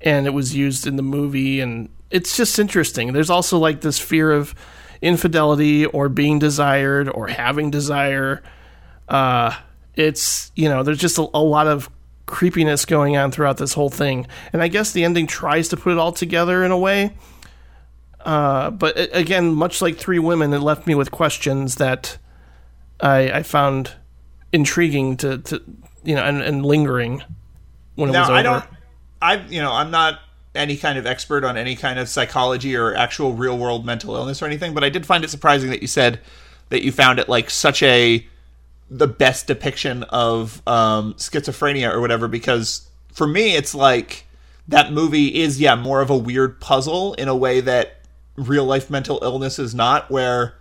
[0.02, 3.14] and it was used in the movie and it's just interesting.
[3.14, 4.54] There's also like this fear of
[5.02, 8.44] infidelity or being desired or having desire.
[9.08, 9.56] Uh
[9.96, 11.90] it's you know, there's just a, a lot of
[12.26, 14.28] creepiness going on throughout this whole thing.
[14.52, 17.14] And I guess the ending tries to put it all together in a way
[18.26, 22.18] uh, but a- again, much like Three Women, it left me with questions that
[23.00, 23.94] I, I found
[24.52, 25.62] intriguing to, to
[26.04, 27.24] you know and, and lingering
[27.96, 28.38] when it was over.
[28.38, 28.66] I don't,
[29.22, 30.20] I you know I'm not
[30.56, 34.42] any kind of expert on any kind of psychology or actual real world mental illness
[34.42, 36.20] or anything, but I did find it surprising that you said
[36.70, 38.26] that you found it like such a
[38.94, 44.28] the best depiction of um, schizophrenia or whatever because for me it's like
[44.68, 48.02] that movie is yeah more of a weird puzzle in a way that
[48.36, 50.56] real life mental illness is not where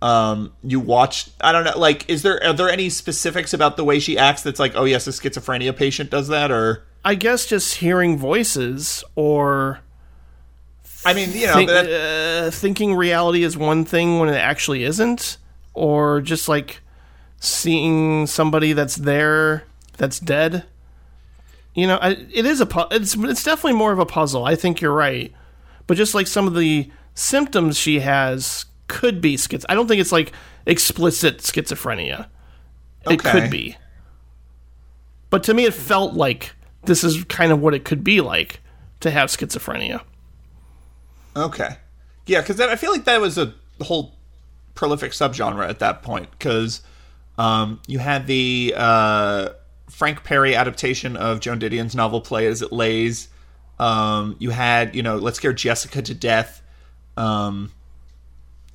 [0.00, 3.84] um you watch i don't know like is there are there any specifics about the
[3.84, 6.84] way she acts that's like oh yes a schizophrenia patient does that or?
[7.04, 9.80] I guess just hearing voices or
[11.04, 14.84] i mean you know think, that, uh, thinking reality is one thing when it actually
[14.84, 15.36] isn't,
[15.74, 16.80] or just like
[17.40, 19.64] seeing somebody that's there
[19.98, 20.64] that's dead.
[21.74, 24.44] You know, I, it is a pu- it's it's definitely more of a puzzle.
[24.44, 25.32] I think you're right,
[25.86, 29.66] but just like some of the symptoms she has could be schiz.
[29.68, 30.32] I don't think it's like
[30.66, 32.26] explicit schizophrenia.
[33.08, 33.30] It Okay.
[33.30, 33.76] could be,
[35.30, 36.52] but to me, it felt like
[36.84, 38.60] this is kind of what it could be like
[39.00, 40.02] to have schizophrenia.
[41.36, 41.76] Okay.
[42.26, 44.14] Yeah, because I feel like that was a whole
[44.74, 46.30] prolific subgenre at that point.
[46.32, 46.82] Because
[47.40, 49.48] um, you had the uh,
[49.88, 53.28] Frank Perry adaptation of Joan Didion's novel play As It Lays.
[53.78, 56.60] Um, you had, you know, Let's Scare Jessica to Death.
[57.16, 57.72] Um,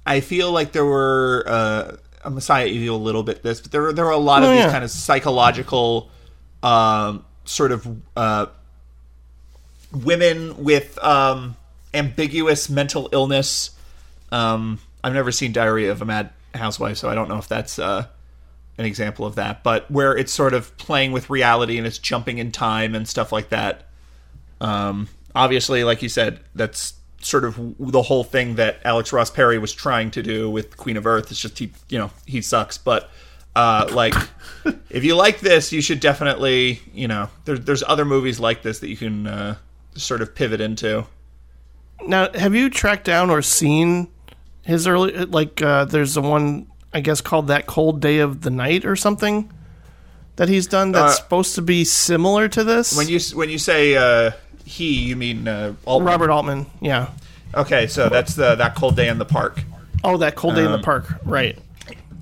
[0.03, 3.84] I feel like there were uh, a Messiah Evil a little bit this, but there
[3.84, 6.09] were there were a lot of Oh, these kind of psychological
[6.63, 7.88] um, sort of
[8.18, 8.47] uh,
[9.91, 11.55] women with um,
[11.93, 13.78] ambiguous mental illness.
[14.32, 17.78] Um, I've never seen Diary of a Mad Housewife, so I don't know if that's
[17.78, 18.07] uh,
[18.78, 19.63] an example of that.
[19.63, 23.32] But where it's sort of playing with reality and it's jumping in time and stuff
[23.32, 23.88] like that.
[24.61, 29.57] Um, obviously, like you said, that's sort of the whole thing that Alex Ross Perry
[29.57, 31.32] was trying to do with Queen of Earth.
[31.32, 32.78] It's just he, you know, he sucks.
[32.78, 33.09] But
[33.55, 34.13] uh, like,
[34.89, 38.80] if you like this, you should definitely, you know, there, there's other movies like this
[38.80, 39.55] that you can uh,
[39.95, 41.05] sort of pivot into.
[42.05, 44.09] Now, have you tracked down or seen
[44.63, 45.13] his early?
[45.26, 48.96] Like, uh, there's the one I guess called that cold day of the night or
[48.96, 49.52] something
[50.38, 52.96] that he's done that's Uh, supposed to be similar to this.
[52.98, 54.32] When you when you say uh,
[54.66, 56.08] he, you mean uh, Altman.
[56.08, 57.10] Robert Altman, yeah.
[57.54, 59.62] Okay, so that's the that cold day in the park.
[60.04, 61.58] Oh, that cold day in Um, the park, right?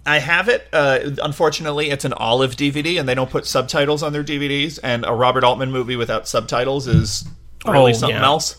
[0.06, 0.68] I have it.
[0.74, 4.78] Uh, unfortunately, it's an olive DVD, and they don't put subtitles on their DVDs.
[4.84, 7.24] And a Robert Altman movie without subtitles is
[7.66, 8.26] really Oh, something yeah.
[8.26, 8.58] else.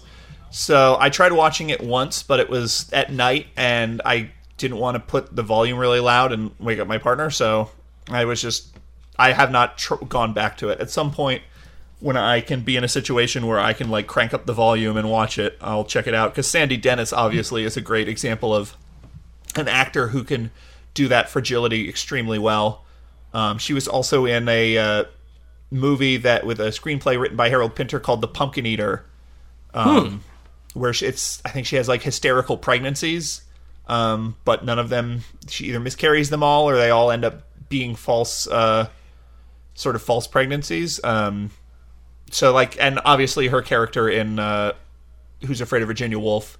[0.50, 4.94] So I tried watching it once, but it was at night, and I didn't want
[4.94, 7.30] to put the volume really loud and wake up my partner.
[7.30, 7.70] So
[8.08, 8.76] I was just,
[9.18, 10.80] I have not tr- gone back to it.
[10.80, 11.42] At some point,
[12.00, 14.96] when I can be in a situation where I can like crank up the volume
[14.96, 16.32] and watch it, I'll check it out.
[16.32, 18.76] Because Sandy Dennis obviously is a great example of
[19.56, 20.50] an actor who can
[20.92, 22.84] do that fragility extremely well.
[23.32, 25.04] Um, she was also in a uh,
[25.70, 29.04] movie that with a screenplay written by Harold Pinter called The Pumpkin Eater,
[29.72, 30.22] um,
[30.74, 33.42] where she, it's I think she has like hysterical pregnancies,
[33.86, 37.42] um, but none of them she either miscarries them all or they all end up
[37.68, 38.88] being false, uh,
[39.74, 41.02] sort of false pregnancies.
[41.04, 41.50] Um,
[42.30, 44.72] so like, and obviously her character in uh,
[45.46, 46.58] Who's Afraid of Virginia Woolf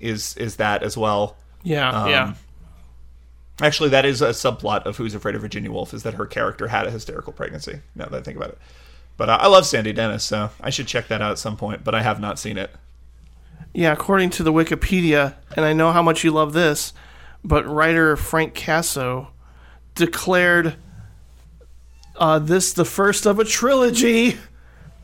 [0.00, 1.36] is is that as well.
[1.62, 2.34] Yeah, Um, yeah.
[3.60, 6.68] Actually, that is a subplot of Who's Afraid of Virginia Woolf is that her character
[6.68, 7.80] had a hysterical pregnancy.
[7.94, 8.58] Now that I think about it,
[9.16, 11.84] but uh, I love Sandy Dennis, so I should check that out at some point.
[11.84, 12.70] But I have not seen it.
[13.74, 16.92] Yeah, according to the Wikipedia, and I know how much you love this,
[17.42, 19.28] but writer Frank Caso
[19.94, 20.74] declared
[22.16, 24.38] uh, this the first of a trilogy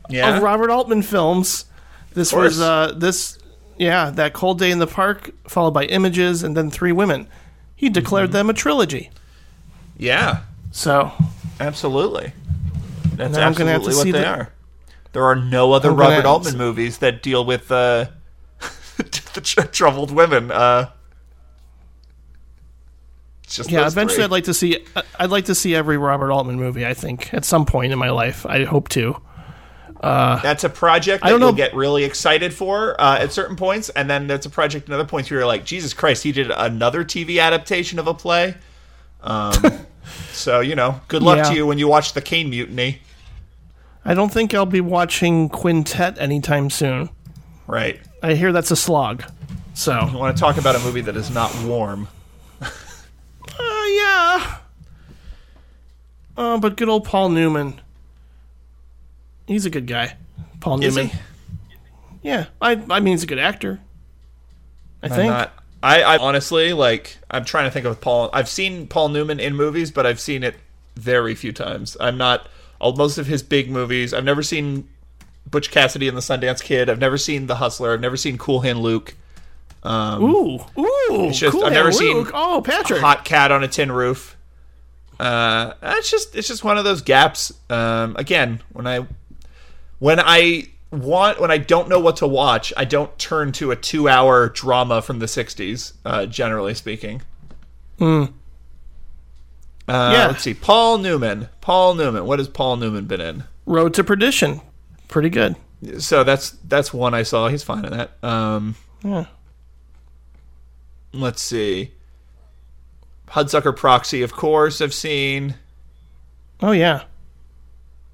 [0.09, 1.65] Yeah, of Robert Altman films.
[2.13, 3.37] This was uh, this,
[3.77, 7.27] yeah, that cold day in the park, followed by Images, and then Three Women.
[7.75, 8.33] He declared Mm-hmm.
[8.33, 9.09] them a trilogy.
[9.97, 10.41] yeah,
[10.71, 11.11] So
[11.59, 12.33] absolutely.
[13.15, 14.53] That's Now I'm have absolutely to what see they the- are.
[15.11, 18.05] There are no other Robert Altman movies that deal with uh,
[19.33, 20.51] the tr- troubled women.
[20.51, 20.89] Uh,
[23.47, 24.23] just yeah, eventually three.
[24.25, 24.85] I'd like to see.
[25.19, 26.85] I'd like to see every Robert Altman movie.
[26.85, 29.19] I think at some point in my life, I hope to.
[30.01, 33.89] That's a project that don't you'll know- get really excited for uh, at certain points,
[33.89, 36.51] and then that's a project at other points where you're like, Jesus Christ, he did
[36.51, 38.55] another TV adaptation of a play.
[39.21, 39.53] Um,
[40.31, 41.43] so you know, good luck Yeah.
[41.49, 43.01] to you when you watch the Caine Mutiny.
[44.05, 47.09] I don't think I'll be watching Quintet anytime soon.
[47.67, 47.99] Right.
[48.21, 49.23] I hear that's a slog.
[49.73, 52.07] So, I want to talk about a movie that is not warm.
[52.61, 52.67] uh,
[53.57, 54.57] yeah.
[56.35, 57.79] Uh, but good old Paul Newman.
[59.47, 60.15] He's a good guy.
[60.59, 61.11] Paul Is Newman.
[61.11, 61.19] he?
[62.21, 63.79] Yeah, I I mean he's a good actor.
[65.01, 65.29] I I'm think.
[65.31, 65.53] not.
[65.81, 67.17] I, I honestly like.
[67.31, 68.29] I'm trying to think of Paul.
[68.33, 70.55] I've seen Paul Newman in movies, but I've seen it
[70.95, 71.95] very few times.
[71.99, 72.47] I'm not.
[72.81, 74.13] all most of his big movies.
[74.13, 74.89] I've never seen
[75.49, 76.89] Butch Cassidy and the Sundance Kid.
[76.89, 77.93] I've never seen The Hustler.
[77.93, 79.15] I've never seen Cool Hand Luke.
[79.83, 82.99] Um, Ooh, ooh, just- cool I've never Hand seen Oh, Patrick.
[83.01, 84.35] Hot Cat on a Tin Roof.
[85.19, 87.51] Uh, it's just it's just one of those gaps.
[87.69, 89.05] Um, again, when I
[89.99, 93.75] when I want when I don't know what to watch, I don't turn to a
[93.75, 95.93] two hour drama from the '60s.
[96.05, 97.21] Uh, generally speaking.
[98.01, 98.27] Uh,
[99.87, 100.27] Yeah.
[100.27, 100.53] Let's see.
[100.53, 101.49] Paul Newman.
[101.61, 102.25] Paul Newman.
[102.25, 103.43] What has Paul Newman been in?
[103.65, 104.61] Road to Perdition.
[105.09, 105.55] Pretty good.
[105.99, 107.47] So that's that's one I saw.
[107.49, 108.11] He's fine in that.
[108.23, 109.25] Um, Yeah.
[111.13, 111.91] let's see.
[113.29, 115.55] Hudsucker Proxy, of course, I've seen.
[116.61, 117.03] Oh yeah.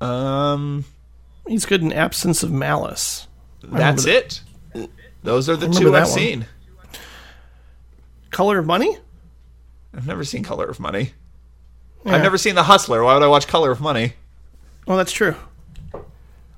[0.01, 0.85] Um,
[1.47, 3.27] He's good in Absence of Malice.
[3.63, 4.41] that's it.
[5.23, 6.11] Those are the two I've one.
[6.11, 6.45] seen.
[8.31, 8.97] Color of Money?
[9.95, 11.11] I've never seen Color of Money.
[12.05, 12.15] Yeah.
[12.15, 13.03] I've never seen The Hustler.
[13.03, 14.13] Why would I watch Color of Money?
[14.88, 15.35] Oh, that's true.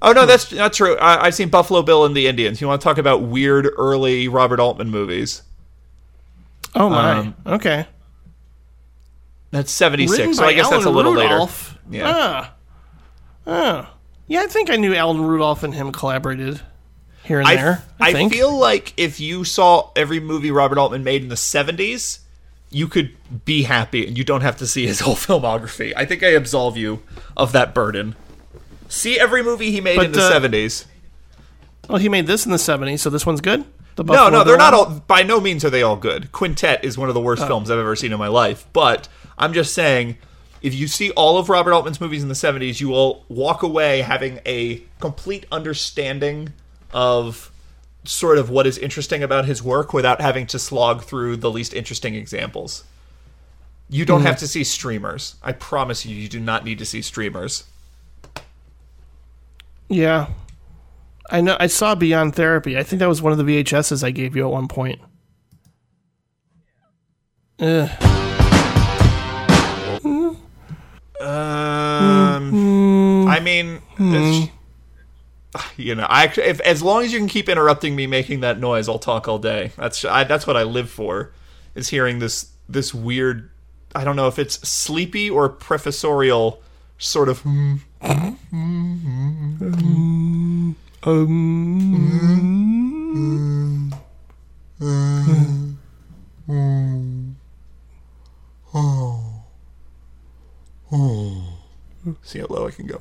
[0.02, 0.95] Oh no, that's not true.
[0.98, 2.61] I, I've seen Buffalo Bill and the Indians.
[2.61, 5.41] You want to talk about weird early Robert Altman movies?
[6.76, 7.11] Oh my.
[7.14, 7.88] Um, okay.
[9.52, 10.38] That's seventy six.
[10.38, 11.80] So I guess that's a little Rudolph.
[11.90, 11.98] later.
[11.98, 12.14] Yeah.
[12.14, 12.53] Ah.
[13.48, 13.94] Ah.
[14.28, 16.61] Yeah, I think I knew Alan Rudolph and him collaborated
[17.24, 17.84] here and I, there.
[17.99, 22.19] I, I feel like if you saw every movie Robert Altman made in the 70s,
[22.69, 23.15] you could
[23.45, 25.94] be happy and you don't have to see his whole filmography.
[25.95, 27.02] I think I absolve you
[27.36, 28.15] of that burden.
[28.89, 30.85] See every movie he made But, in the uh, 70s.
[31.89, 33.65] well, he made this in the '70s, so this one's good.
[33.95, 34.89] The No, no, they're not all.
[35.07, 36.31] By no means are they all good.
[36.31, 37.47] Quintet is one of the worst Oh.
[37.47, 38.65] films I've ever seen in my life.
[38.72, 39.07] But
[39.38, 40.18] I'm just saying,
[40.61, 44.01] if you see all of Robert Altman's movies in the 70s, you will walk away
[44.01, 46.53] having a complete understanding
[46.93, 47.51] of
[48.05, 51.73] sort of what is interesting about his work without having to slog through the least
[51.73, 52.84] interesting examples.
[53.89, 54.27] You don't Hmm.
[54.27, 55.35] have to see streamers.
[55.43, 57.64] I promise you, you do not need to see streamers.
[59.89, 60.27] Yeah.
[61.30, 61.57] I know.
[61.59, 62.77] I saw Beyond Therapy.
[62.77, 64.99] I think that was one of the VHSs I gave you at one point.
[67.59, 67.89] Ugh.
[71.19, 74.49] Um, I mean, it's-
[75.77, 78.59] you know, I actually, if as long as you can keep interrupting me making that
[78.59, 79.72] noise, I'll talk all day.
[79.77, 81.34] That's I, that's what I live for,
[81.76, 83.49] is hearing this this weird.
[83.95, 86.61] I don't know if it's sleepy or professorial
[86.99, 87.43] sort of.
[88.02, 88.32] Hmm,
[102.24, 102.98] See how low I can go.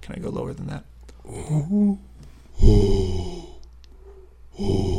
[0.00, 0.84] Can I go lower than that?
[4.58, 4.91] I'd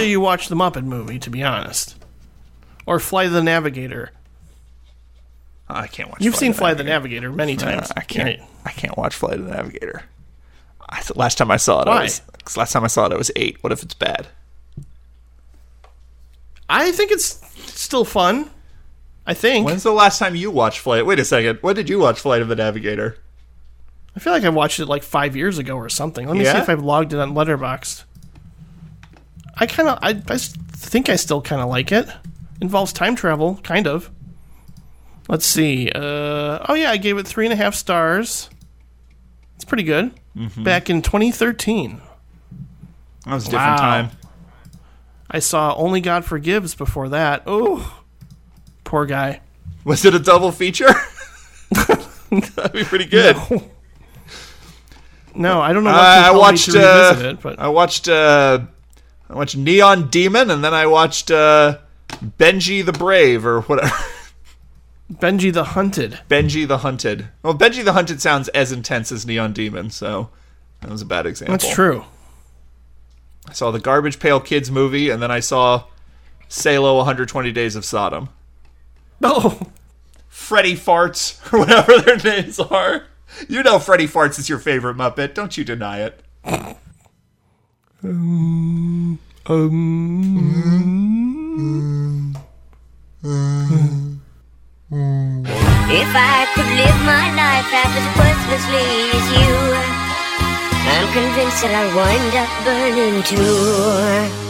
[0.00, 1.96] rather you watch the Muppet movie, to be honest,
[2.86, 4.10] or Fly the Navigator.
[5.68, 6.20] I can't watch.
[6.20, 7.30] You've Flight seen the Fly the Navigator.
[7.30, 7.92] Many times.
[7.96, 8.40] I can't.
[8.40, 8.48] Right.
[8.64, 10.02] I can't watch Fly the Navigator.
[10.88, 12.02] I, last time I saw it, I Why?
[12.02, 13.58] was 'cause last time I saw it, I was eight.
[13.62, 14.26] What if it's bad?
[16.68, 17.40] I think it's
[17.72, 18.50] still fun.
[19.26, 19.66] I think.
[19.66, 21.06] When's the last time you watched Flight?
[21.06, 21.58] Wait a second.
[21.62, 23.18] When did you watch Flight of the Navigator?
[24.16, 26.26] I feel like I watched it like five years ago or something.
[26.26, 28.04] Let me see if I've logged it on Letterboxd.
[29.60, 32.08] I kind of, I, I think I still kind of like it.
[32.60, 34.10] Involves time travel, kind of.
[35.28, 35.90] Let's see.
[35.94, 38.50] Uh, oh yeah, I gave it three and a half stars.
[39.56, 40.12] It's pretty good.
[40.36, 40.64] Mm-hmm.
[40.64, 42.00] Back in 2013,
[43.26, 43.76] That was a different Wow.
[43.76, 44.10] time.
[45.30, 47.42] I saw Only God Forgives before that.
[47.46, 48.02] Oh,
[48.84, 49.40] poor guy.
[49.84, 50.88] Was it a double feature?
[51.70, 53.36] That'd be pretty good.
[55.32, 56.74] No, I don't know what I, I watched.
[56.74, 58.08] Uh, it, but I watched.
[59.30, 61.78] I watched Neon Demon, and then I watched uh,
[62.08, 63.94] Benji the Brave, or whatever.
[65.12, 66.18] Benji the Hunted.
[66.28, 67.28] Benji the Hunted.
[67.44, 70.30] Well, Benji the Hunted sounds as intense as Neon Demon, so
[70.80, 71.52] that was a bad example.
[71.52, 72.04] That's true.
[73.48, 75.84] I saw the Garbage Pail Kids movie, and then I saw
[76.48, 78.30] Salo 120 Days of Sodom.
[79.22, 79.70] Oh,
[80.28, 83.04] Freddy Farts, or whatever their names are.
[83.48, 85.34] You know Freddy Farts is your favorite Muppet.
[85.34, 86.20] Don't you deny it.
[88.02, 88.08] If
[96.16, 99.52] I could live my life half as worthlessly as you,
[100.88, 104.49] I'm convinced that I'll wind up burning too.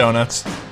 [0.00, 0.69] Donuts.